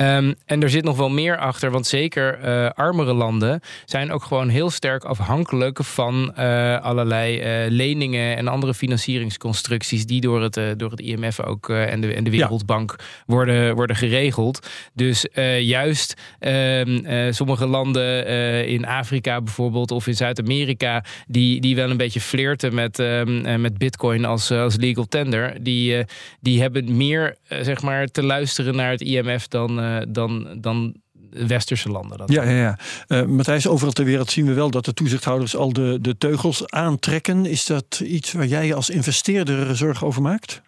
Um, 0.00 0.34
en 0.46 0.62
er 0.62 0.70
zit 0.70 0.84
nog 0.84 0.96
wel 0.96 1.10
meer 1.10 1.38
achter, 1.38 1.70
want 1.70 1.86
zeker 1.86 2.38
uh, 2.44 2.70
armere 2.70 3.12
landen 3.12 3.60
zijn 3.84 4.12
ook 4.12 4.22
gewoon 4.22 4.48
heel 4.48 4.70
sterk 4.70 5.04
afhankelijk 5.04 5.84
van 5.84 6.32
uh, 6.38 6.80
allerlei 6.80 7.38
uh, 7.64 7.70
leningen 7.70 8.36
en 8.36 8.48
andere 8.48 8.74
financieringsconstructies 8.74 10.06
die 10.06 10.20
door 10.20 10.42
het, 10.42 10.60
door 10.76 10.90
het 10.90 11.00
IMF 11.00 11.40
ook 11.40 11.68
en, 11.68 12.00
de, 12.00 12.14
en 12.14 12.24
de 12.24 12.30
Wereldbank 12.30 12.94
ja. 12.98 13.04
worden, 13.26 13.74
worden 13.74 13.96
geregeld. 13.96 14.68
Dus 14.94 15.26
juist 15.60 16.14
um, 16.40 17.32
sommige 17.32 17.66
landen 17.66 18.26
in 18.66 18.86
Afrika 18.86 19.40
bijvoorbeeld 19.40 19.90
of 19.90 20.06
in 20.06 20.14
Zuid-Amerika, 20.16 21.04
die, 21.26 21.60
die 21.60 21.76
wel 21.76 21.90
een 21.90 21.96
beetje 21.96 22.20
flirten 22.20 22.74
met, 22.74 22.98
um, 22.98 23.60
met 23.60 23.78
Bitcoin 23.78 24.24
als, 24.24 24.50
als 24.50 24.76
legal 24.76 25.06
tender, 25.06 25.62
die, 25.62 26.04
die 26.40 26.60
hebben 26.60 26.96
meer 26.96 27.36
zeg 27.48 27.82
maar 27.82 28.06
te 28.06 28.22
luisteren 28.22 28.76
naar 28.76 28.90
het 28.90 29.00
IMF 29.00 29.48
dan 29.48 29.89
dan, 30.08 30.58
dan 30.60 30.94
westerse 31.30 31.90
landen. 31.90 32.18
Dat 32.18 32.32
ja, 32.32 32.42
ja, 32.42 32.50
ja. 32.50 32.78
Uh, 33.08 33.26
Matthijs, 33.26 33.66
overal 33.66 33.92
ter 33.92 34.04
wereld 34.04 34.30
zien 34.30 34.46
we 34.46 34.52
wel 34.52 34.70
dat 34.70 34.84
de 34.84 34.94
toezichthouders 34.94 35.56
al 35.56 35.72
de, 35.72 35.98
de 36.00 36.18
teugels 36.18 36.70
aantrekken. 36.70 37.46
Is 37.46 37.66
dat 37.66 38.00
iets 38.04 38.32
waar 38.32 38.46
jij 38.46 38.74
als 38.74 38.90
investeerder 38.90 39.76
zorgen 39.76 40.06
over 40.06 40.22
maakt? 40.22 40.62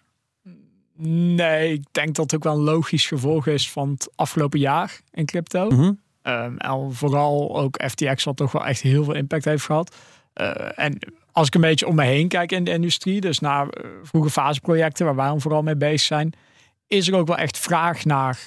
Nee, 1.35 1.73
ik 1.73 1.85
denk 1.91 2.15
dat 2.15 2.25
het 2.25 2.35
ook 2.35 2.43
wel 2.43 2.53
een 2.53 2.73
logisch 2.73 3.07
gevolg 3.07 3.47
is 3.47 3.71
van 3.71 3.89
het 3.89 4.11
afgelopen 4.15 4.59
jaar 4.59 4.99
in 5.11 5.25
crypto. 5.25 5.69
Mm 5.69 5.77
-hmm. 5.77 5.99
um, 6.23 6.57
en 6.57 6.93
vooral 6.93 7.57
ook 7.57 7.83
FTX, 7.87 8.23
wat 8.23 8.37
toch 8.37 8.51
wel 8.51 8.65
echt 8.65 8.81
heel 8.81 9.03
veel 9.03 9.15
impact 9.15 9.45
heeft 9.45 9.65
gehad. 9.65 9.95
Uh, 10.35 10.79
en 10.79 10.99
als 11.31 11.47
ik 11.47 11.55
een 11.55 11.61
beetje 11.61 11.87
om 11.87 11.95
me 11.95 12.03
heen 12.03 12.27
kijk 12.27 12.51
in 12.51 12.63
de 12.63 12.71
industrie, 12.71 13.21
dus 13.21 13.39
naar 13.39 13.65
uh, 13.65 13.91
vroege 14.03 14.29
faseprojecten 14.29 15.05
waar 15.05 15.15
wij 15.15 15.39
vooral 15.39 15.61
mee 15.61 15.75
bezig 15.75 16.01
zijn, 16.01 16.33
is 16.87 17.07
er 17.07 17.15
ook 17.15 17.27
wel 17.27 17.37
echt 17.37 17.57
vraag 17.57 18.05
naar 18.05 18.39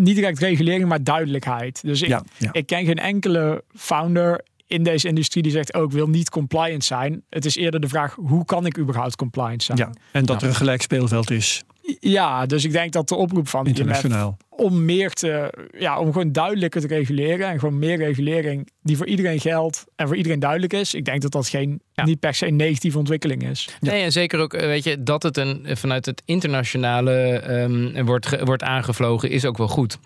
niet 0.00 0.14
direct 0.14 0.38
regulering, 0.38 0.86
maar 0.86 1.04
duidelijkheid. 1.04 1.82
Dus 1.82 2.02
ik, 2.02 2.08
ja, 2.08 2.22
ja. 2.38 2.52
ik 2.52 2.66
ken 2.66 2.84
geen 2.84 2.98
enkele 2.98 3.64
founder 3.74 4.44
in 4.66 4.82
deze 4.82 5.08
industrie 5.08 5.42
die 5.42 5.52
zegt 5.52 5.74
ook 5.74 5.92
wil 5.92 6.08
niet 6.08 6.30
compliant 6.30 6.84
zijn. 6.84 7.22
Het 7.30 7.44
is 7.44 7.56
eerder 7.56 7.80
de 7.80 7.88
vraag 7.88 8.14
hoe 8.14 8.44
kan 8.44 8.66
ik 8.66 8.78
überhaupt 8.78 9.16
compliant 9.16 9.62
zijn? 9.62 9.78
Ja, 9.78 9.90
en 10.12 10.24
dat 10.24 10.42
er 10.42 10.48
een 10.48 10.54
gelijk 10.54 10.82
speelveld 10.82 11.30
is. 11.30 11.64
Ja, 12.00 12.46
dus 12.46 12.64
ik 12.64 12.72
denk 12.72 12.92
dat 12.92 13.08
de 13.08 13.14
oproep 13.14 13.48
van 13.48 13.66
internationaal 13.66 14.36
om 14.60 14.84
meer 14.84 15.10
te, 15.10 15.52
ja, 15.78 15.98
om 15.98 16.12
gewoon 16.12 16.32
duidelijker 16.32 16.80
te 16.80 16.86
reguleren 16.86 17.48
en 17.48 17.58
gewoon 17.58 17.78
meer 17.78 17.96
regulering 17.96 18.70
die 18.82 18.96
voor 18.96 19.06
iedereen 19.06 19.40
geldt 19.40 19.84
en 19.96 20.06
voor 20.06 20.16
iedereen 20.16 20.38
duidelijk 20.38 20.72
is. 20.72 20.94
Ik 20.94 21.04
denk 21.04 21.22
dat 21.22 21.32
dat 21.32 21.48
geen 21.48 21.80
niet 22.04 22.20
per 22.20 22.34
se 22.34 22.46
een 22.46 22.56
negatieve 22.56 22.98
ontwikkeling 22.98 23.48
is. 23.48 23.68
Nee, 23.80 24.02
en 24.02 24.12
zeker 24.12 24.40
ook, 24.40 24.54
eh, 24.54 24.66
weet 24.66 24.84
je, 24.84 25.02
dat 25.02 25.22
het 25.22 25.36
een 25.36 25.66
vanuit 25.76 26.06
het 26.06 26.22
internationale 26.24 27.42
um, 27.48 28.04
wordt, 28.04 28.44
wordt 28.44 28.62
aangevlogen 28.62 29.30
is 29.30 29.44
ook 29.44 29.58
wel 29.58 29.68
goed 29.68 29.98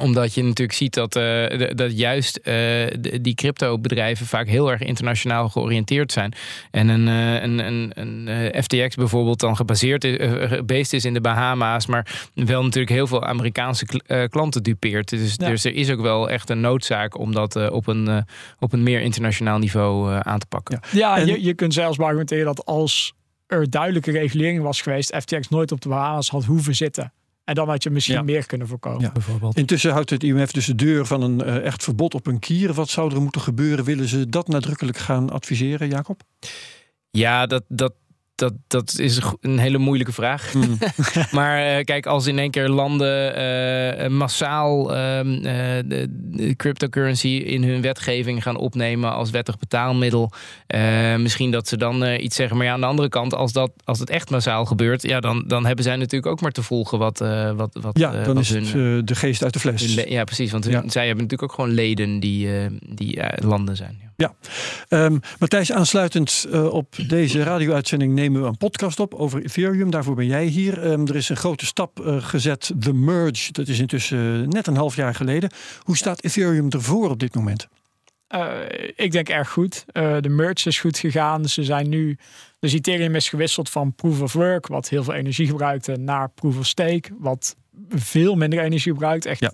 omdat 0.00 0.34
je 0.34 0.42
natuurlijk 0.42 0.78
ziet 0.78 0.94
dat, 0.94 1.16
uh, 1.16 1.70
dat 1.74 1.98
juist 1.98 2.40
uh, 2.44 2.86
die 3.20 3.34
crypto-bedrijven 3.34 4.26
vaak 4.26 4.46
heel 4.46 4.70
erg 4.70 4.80
internationaal 4.80 5.48
georiënteerd 5.48 6.12
zijn. 6.12 6.34
En 6.70 6.88
een, 6.88 7.06
uh, 7.06 7.42
een, 7.42 7.58
een, 7.58 7.92
een 7.94 8.62
FTX 8.62 8.94
bijvoorbeeld 8.94 9.40
dan 9.40 9.56
gebaseerd 9.56 10.04
is, 10.04 10.16
based 10.66 10.92
is 10.92 11.04
in 11.04 11.14
de 11.14 11.20
Bahama's, 11.20 11.86
maar 11.86 12.30
wel 12.34 12.62
natuurlijk 12.62 12.92
heel 12.92 13.06
veel 13.06 13.24
Amerikaanse 13.24 13.86
klanten 14.30 14.62
dupeert. 14.62 15.08
Dus, 15.08 15.36
dus 15.36 15.64
er 15.64 15.74
is 15.74 15.90
ook 15.90 16.00
wel 16.00 16.30
echt 16.30 16.50
een 16.50 16.60
noodzaak 16.60 17.18
om 17.18 17.32
dat 17.32 17.70
op, 17.70 17.86
een, 17.86 18.24
op 18.58 18.72
een 18.72 18.82
meer 18.82 19.00
internationaal 19.00 19.58
niveau 19.58 20.20
aan 20.22 20.38
te 20.38 20.46
pakken. 20.46 20.80
Ja, 20.92 21.16
ja 21.16 21.24
je, 21.26 21.42
je 21.42 21.54
kunt 21.54 21.74
zelfs 21.74 21.98
argumenteren 21.98 22.44
dat 22.44 22.64
als 22.64 23.14
er 23.46 23.70
duidelijke 23.70 24.10
regulering 24.10 24.62
was 24.62 24.80
geweest, 24.80 25.16
FTX 25.16 25.48
nooit 25.48 25.72
op 25.72 25.80
de 25.80 25.88
Bahama's 25.88 26.28
had 26.28 26.44
hoeven 26.44 26.74
zitten. 26.74 27.12
En 27.46 27.54
dan 27.54 27.68
had 27.68 27.82
je 27.82 27.90
misschien 27.90 28.24
meer 28.24 28.46
kunnen 28.46 28.66
voorkomen, 28.66 29.00
ja. 29.00 29.12
bijvoorbeeld. 29.12 29.56
Intussen 29.56 29.92
houdt 29.92 30.10
het 30.10 30.22
IMF 30.22 30.52
dus 30.52 30.66
de 30.66 30.74
deur 30.74 31.06
van 31.06 31.22
een 31.22 31.40
uh, 31.46 31.64
echt 31.64 31.82
verbod 31.82 32.14
op 32.14 32.26
een 32.26 32.38
kier. 32.38 32.72
Wat 32.72 32.88
zou 32.88 33.14
er 33.14 33.22
moeten 33.22 33.40
gebeuren? 33.40 33.84
Willen 33.84 34.08
ze 34.08 34.28
dat 34.28 34.48
nadrukkelijk 34.48 34.98
gaan 34.98 35.30
adviseren, 35.30 35.88
Jacob? 35.88 36.22
Ja, 37.10 37.46
dat, 37.46 37.64
dat, 37.68 37.94
dat, 38.36 38.52
dat 38.66 38.98
is 38.98 39.20
een 39.40 39.58
hele 39.58 39.78
moeilijke 39.78 40.12
vraag. 40.12 40.52
Hmm. 40.52 40.78
maar 41.38 41.78
uh, 41.78 41.84
kijk, 41.84 42.06
als 42.06 42.26
in 42.26 42.38
één 42.38 42.50
keer 42.50 42.68
landen 42.68 43.38
uh, 43.38 44.08
massaal 44.08 44.90
uh, 44.90 44.96
de, 44.96 46.06
de, 46.10 46.54
cryptocurrency 46.56 47.28
in 47.28 47.64
hun 47.64 47.80
wetgeving 47.80 48.42
gaan 48.42 48.56
opnemen 48.56 49.12
als 49.12 49.30
wettig 49.30 49.58
betaalmiddel, 49.58 50.32
misschien 51.18 51.50
dat 51.50 51.68
ze 51.68 51.76
dan 51.76 52.04
iets 52.04 52.36
zeggen. 52.36 52.56
Maar 52.56 52.66
ja, 52.66 52.72
aan 52.72 52.80
de 52.80 52.86
andere 52.86 53.08
kant, 53.08 53.34
als, 53.34 53.52
dat, 53.52 53.70
als 53.84 53.98
het 53.98 54.10
echt 54.10 54.30
massaal 54.30 54.64
gebeurt, 54.64 55.02
ja, 55.02 55.20
dan, 55.20 55.44
dan 55.46 55.66
hebben 55.66 55.84
zij 55.84 55.96
natuurlijk 55.96 56.32
ook 56.32 56.40
maar 56.40 56.52
te 56.52 56.62
volgen 56.62 56.98
wat. 56.98 57.18
wat, 57.56 57.78
wat 57.80 57.98
ja, 57.98 58.22
dan 58.22 58.38
is 58.38 58.48
het 58.48 58.72
de 59.06 59.14
geest 59.14 59.44
uit 59.44 59.52
de 59.52 59.60
fles. 59.60 59.94
ja, 59.94 60.24
precies. 60.24 60.50
Want 60.50 60.64
zij 60.64 61.06
hebben 61.06 61.24
natuurlijk 61.24 61.42
ook 61.42 61.52
gewoon 61.52 61.70
leden 61.70 62.20
die, 62.20 62.48
die 62.80 63.20
landen 63.36 63.76
zijn. 63.76 64.05
Ja, 64.16 64.34
um, 64.88 65.20
Matthijs, 65.38 65.72
aansluitend 65.72 66.46
uh, 66.48 66.72
op 66.72 66.94
deze 67.08 67.42
radio-uitzending 67.42 68.14
nemen 68.14 68.42
we 68.42 68.46
een 68.46 68.56
podcast 68.56 69.00
op 69.00 69.14
over 69.14 69.44
Ethereum. 69.44 69.90
Daarvoor 69.90 70.14
ben 70.14 70.26
jij 70.26 70.44
hier. 70.44 70.86
Um, 70.86 71.06
er 71.06 71.16
is 71.16 71.28
een 71.28 71.36
grote 71.36 71.66
stap 71.66 72.00
uh, 72.00 72.24
gezet, 72.24 72.72
de 72.76 72.92
merge. 72.92 73.52
Dat 73.52 73.68
is 73.68 73.78
intussen 73.78 74.48
net 74.48 74.66
een 74.66 74.76
half 74.76 74.96
jaar 74.96 75.14
geleden. 75.14 75.50
Hoe 75.82 75.96
staat 75.96 76.22
Ethereum 76.22 76.70
ervoor 76.70 77.10
op 77.10 77.18
dit 77.18 77.34
moment? 77.34 77.68
Uh, 78.34 78.58
ik 78.94 79.12
denk 79.12 79.28
erg 79.28 79.50
goed. 79.50 79.84
de 79.92 80.28
merge 80.28 80.68
is 80.68 80.80
goed 80.80 80.98
gegaan. 80.98 81.48
Ze 81.48 81.64
zijn 81.64 81.88
nu. 81.88 82.18
Dus 82.58 82.72
Ethereum 82.72 83.14
is 83.14 83.28
gewisseld 83.28 83.70
van 83.70 83.94
proof 83.94 84.20
of 84.20 84.32
work, 84.32 84.66
wat 84.66 84.88
heel 84.88 85.04
veel 85.04 85.14
energie 85.14 85.46
gebruikte, 85.46 85.96
naar 85.96 86.28
proof 86.28 86.58
of 86.58 86.66
stake, 86.66 87.08
wat 87.18 87.56
veel 87.88 88.34
minder 88.34 88.58
energie 88.58 88.92
gebruikt. 88.92 89.26
Echt 89.26 89.40
ja. 89.40 89.52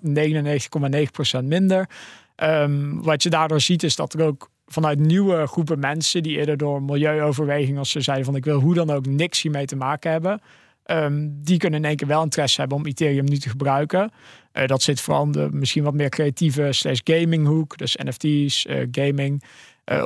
99,9% 1.39 1.43
minder. 1.43 1.89
Um, 2.35 3.01
wat 3.01 3.23
je 3.23 3.29
daardoor 3.29 3.61
ziet 3.61 3.83
is 3.83 3.95
dat 3.95 4.13
er 4.13 4.25
ook 4.25 4.51
vanuit 4.73 4.99
nieuwe 4.99 5.47
groepen 5.47 5.79
mensen 5.79 6.23
die 6.23 6.37
eerder 6.37 6.57
door 6.57 6.83
milieuoverwegingen 6.83 7.79
als 7.79 7.91
ze 7.91 8.01
zeiden 8.01 8.25
van 8.25 8.35
ik 8.35 8.45
wil 8.45 8.59
hoe 8.59 8.73
dan 8.73 8.89
ook 8.89 9.05
niks 9.05 9.41
hiermee 9.41 9.65
te 9.65 9.75
maken 9.75 10.11
hebben. 10.11 10.41
Um, 10.85 11.43
die 11.43 11.57
kunnen 11.57 11.79
in 11.79 11.85
één 11.85 11.95
keer 11.95 12.07
wel 12.07 12.23
interesse 12.23 12.59
hebben 12.59 12.77
om 12.77 12.85
Ethereum 12.85 13.25
nu 13.25 13.37
te 13.37 13.49
gebruiken. 13.49 14.11
Uh, 14.53 14.65
dat 14.65 14.81
zit 14.81 15.01
vooral 15.01 15.31
de 15.31 15.49
misschien 15.51 15.83
wat 15.83 15.93
meer 15.93 16.09
creatieve 16.09 16.71
slash 16.71 16.99
gaming 17.03 17.47
hoek. 17.47 17.77
Dus 17.77 17.95
NFT's, 17.95 18.65
eh, 18.65 18.87
gaming 18.91 19.43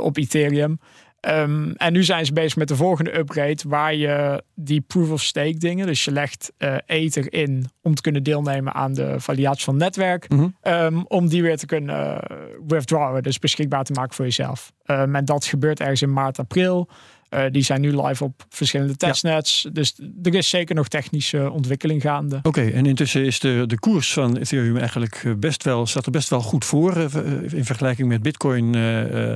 op 0.02 0.18
Ethereum. 0.18 0.80
Um, 1.22 1.74
en 1.76 1.94
nu 1.94 2.04
zijn 2.04 2.26
ze 2.26 2.34
bezig 2.34 2.56
met 2.56 2.68
de 2.68 2.76
volgende 2.76 3.18
upgrade, 3.18 3.58
waar 3.68 3.96
je 3.96 4.44
die 4.56 4.82
proof 4.82 5.12
of 5.12 5.22
stake 5.22 5.58
dingen, 5.58 5.88
dus 5.88 6.06
je 6.06 6.12
legt 6.12 6.52
uh, 6.58 6.76
Ether 6.86 7.34
in 7.34 7.70
om 7.82 7.96
te 7.96 8.02
kunnen 8.02 8.24
deelnemen 8.24 8.74
aan 8.74 8.94
de 8.94 9.16
validatie 9.20 9.64
van 9.64 9.74
het 9.74 9.84
netwerk, 9.84 10.30
mm 10.30 10.38
-hmm. 10.38 10.74
um, 10.74 11.06
om 11.08 11.28
die 11.28 11.42
weer 11.42 11.58
te 11.58 11.66
kunnen 11.66 11.96
uh, 11.96 12.38
withdrawen, 12.68 13.24
dus 13.24 13.40
beschikbaar 13.40 13.84
te 13.84 13.94
maken 13.94 14.16
voor 14.16 14.26
jezelf. 14.26 14.72
Um, 14.86 15.16
en 15.16 15.26
dat 15.26 15.46
gebeurt 15.46 15.80
ergens 15.80 16.02
in 16.02 16.14
maart, 16.14 16.40
april. 16.40 16.90
Uh, 17.30 17.44
die 17.52 17.64
zijn 17.64 17.82
nu 17.82 18.02
live 18.02 18.24
op 18.24 18.46
verschillende 18.50 18.96
testnets. 18.96 19.68
Dus 19.74 19.96
er 20.24 20.36
is 20.36 20.50
zeker 20.50 20.76
nog 20.76 20.88
technische 20.88 21.52
ontwikkeling 21.52 22.02
gaande. 22.02 22.40
Oké, 22.44 22.62
en 22.62 22.86
intussen 22.86 23.26
is 23.26 23.40
de, 23.40 23.64
de 23.68 23.80
koers 23.80 24.14
van 24.14 24.38
Ethereum 24.38 24.78
eigenlijk 24.78 25.22
eh, 25.24 25.32
best 25.34 25.64
wel, 25.64 25.86
staat 25.86 26.06
er 26.06 26.12
best 26.12 26.30
wel 26.30 26.42
goed 26.42 26.66
voor. 26.66 26.98
Uh, 26.98 27.06
in 27.54 27.66
vergelijking 27.66 28.08
met 28.08 28.22
Bitcoin 28.22 28.76
uh, 28.76 29.34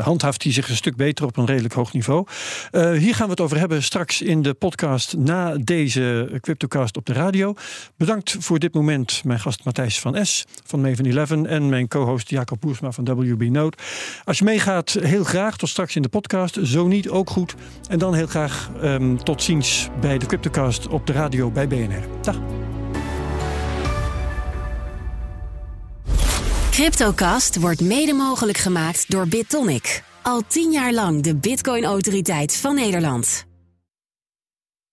handhaaft 0.00 0.42
hij 0.42 0.52
zich 0.52 0.68
een 0.68 0.76
stuk 0.76 0.96
beter 0.96 1.24
op 1.24 1.36
een 1.36 1.46
redelijk 1.46 1.74
hoog 1.74 1.92
niveau. 1.92 2.26
hier 2.72 3.14
gaan 3.14 3.26
we 3.26 3.30
het 3.30 3.40
over 3.40 3.58
hebben 3.58 3.82
straks 3.82 4.22
in 4.22 4.42
de 4.42 4.54
podcast 4.54 5.16
na 5.16 5.56
deze 5.56 6.38
CryptoCast 6.40 6.96
op 6.96 7.06
de 7.06 7.12
radio. 7.12 7.54
Bedankt 7.96 8.36
voor 8.38 8.58
dit 8.58 8.74
moment 8.74 9.24
mijn 9.24 9.40
gast 9.40 9.64
Matthijs 9.64 10.00
van 10.00 10.26
S 10.26 10.44
van 10.64 10.80
Maven 10.80 11.16
11 11.16 11.30
en 11.30 11.68
mijn 11.68 11.88
co-host 11.88 12.30
Jacob 12.30 12.60
Boersma 12.60 12.92
van 12.92 13.04
WB 13.04 13.42
Note. 13.42 13.78
Als 14.24 14.38
je 14.38 14.44
meegaat, 14.44 14.96
heel 15.00 15.24
graag 15.24 15.56
tot 15.56 15.68
straks 15.68 15.96
in 15.96 16.02
de 16.02 16.08
podcast. 16.08 16.58
Zo 16.62 16.86
niet 16.86 16.95
niet 16.96 17.08
ook 17.08 17.30
goed. 17.30 17.54
En 17.88 17.98
dan 17.98 18.14
heel 18.14 18.26
graag 18.26 18.70
um, 18.82 19.24
tot 19.24 19.42
ziens 19.42 19.88
bij 20.00 20.18
de 20.18 20.26
Cryptocast 20.26 20.88
op 20.88 21.06
de 21.06 21.12
radio 21.12 21.50
bij 21.50 21.68
BNR. 21.68 22.04
Dag. 22.22 22.36
Cryptocast 26.70 27.60
wordt 27.60 27.80
mede 27.80 28.12
mogelijk 28.12 28.58
gemaakt 28.58 29.10
door 29.10 29.28
BitTonic. 29.28 30.02
Al 30.22 30.42
tien 30.46 30.70
jaar 30.70 30.92
lang 30.92 31.22
de 31.22 31.36
Bitcoin-autoriteit 31.36 32.56
van 32.56 32.74
Nederland. 32.74 33.46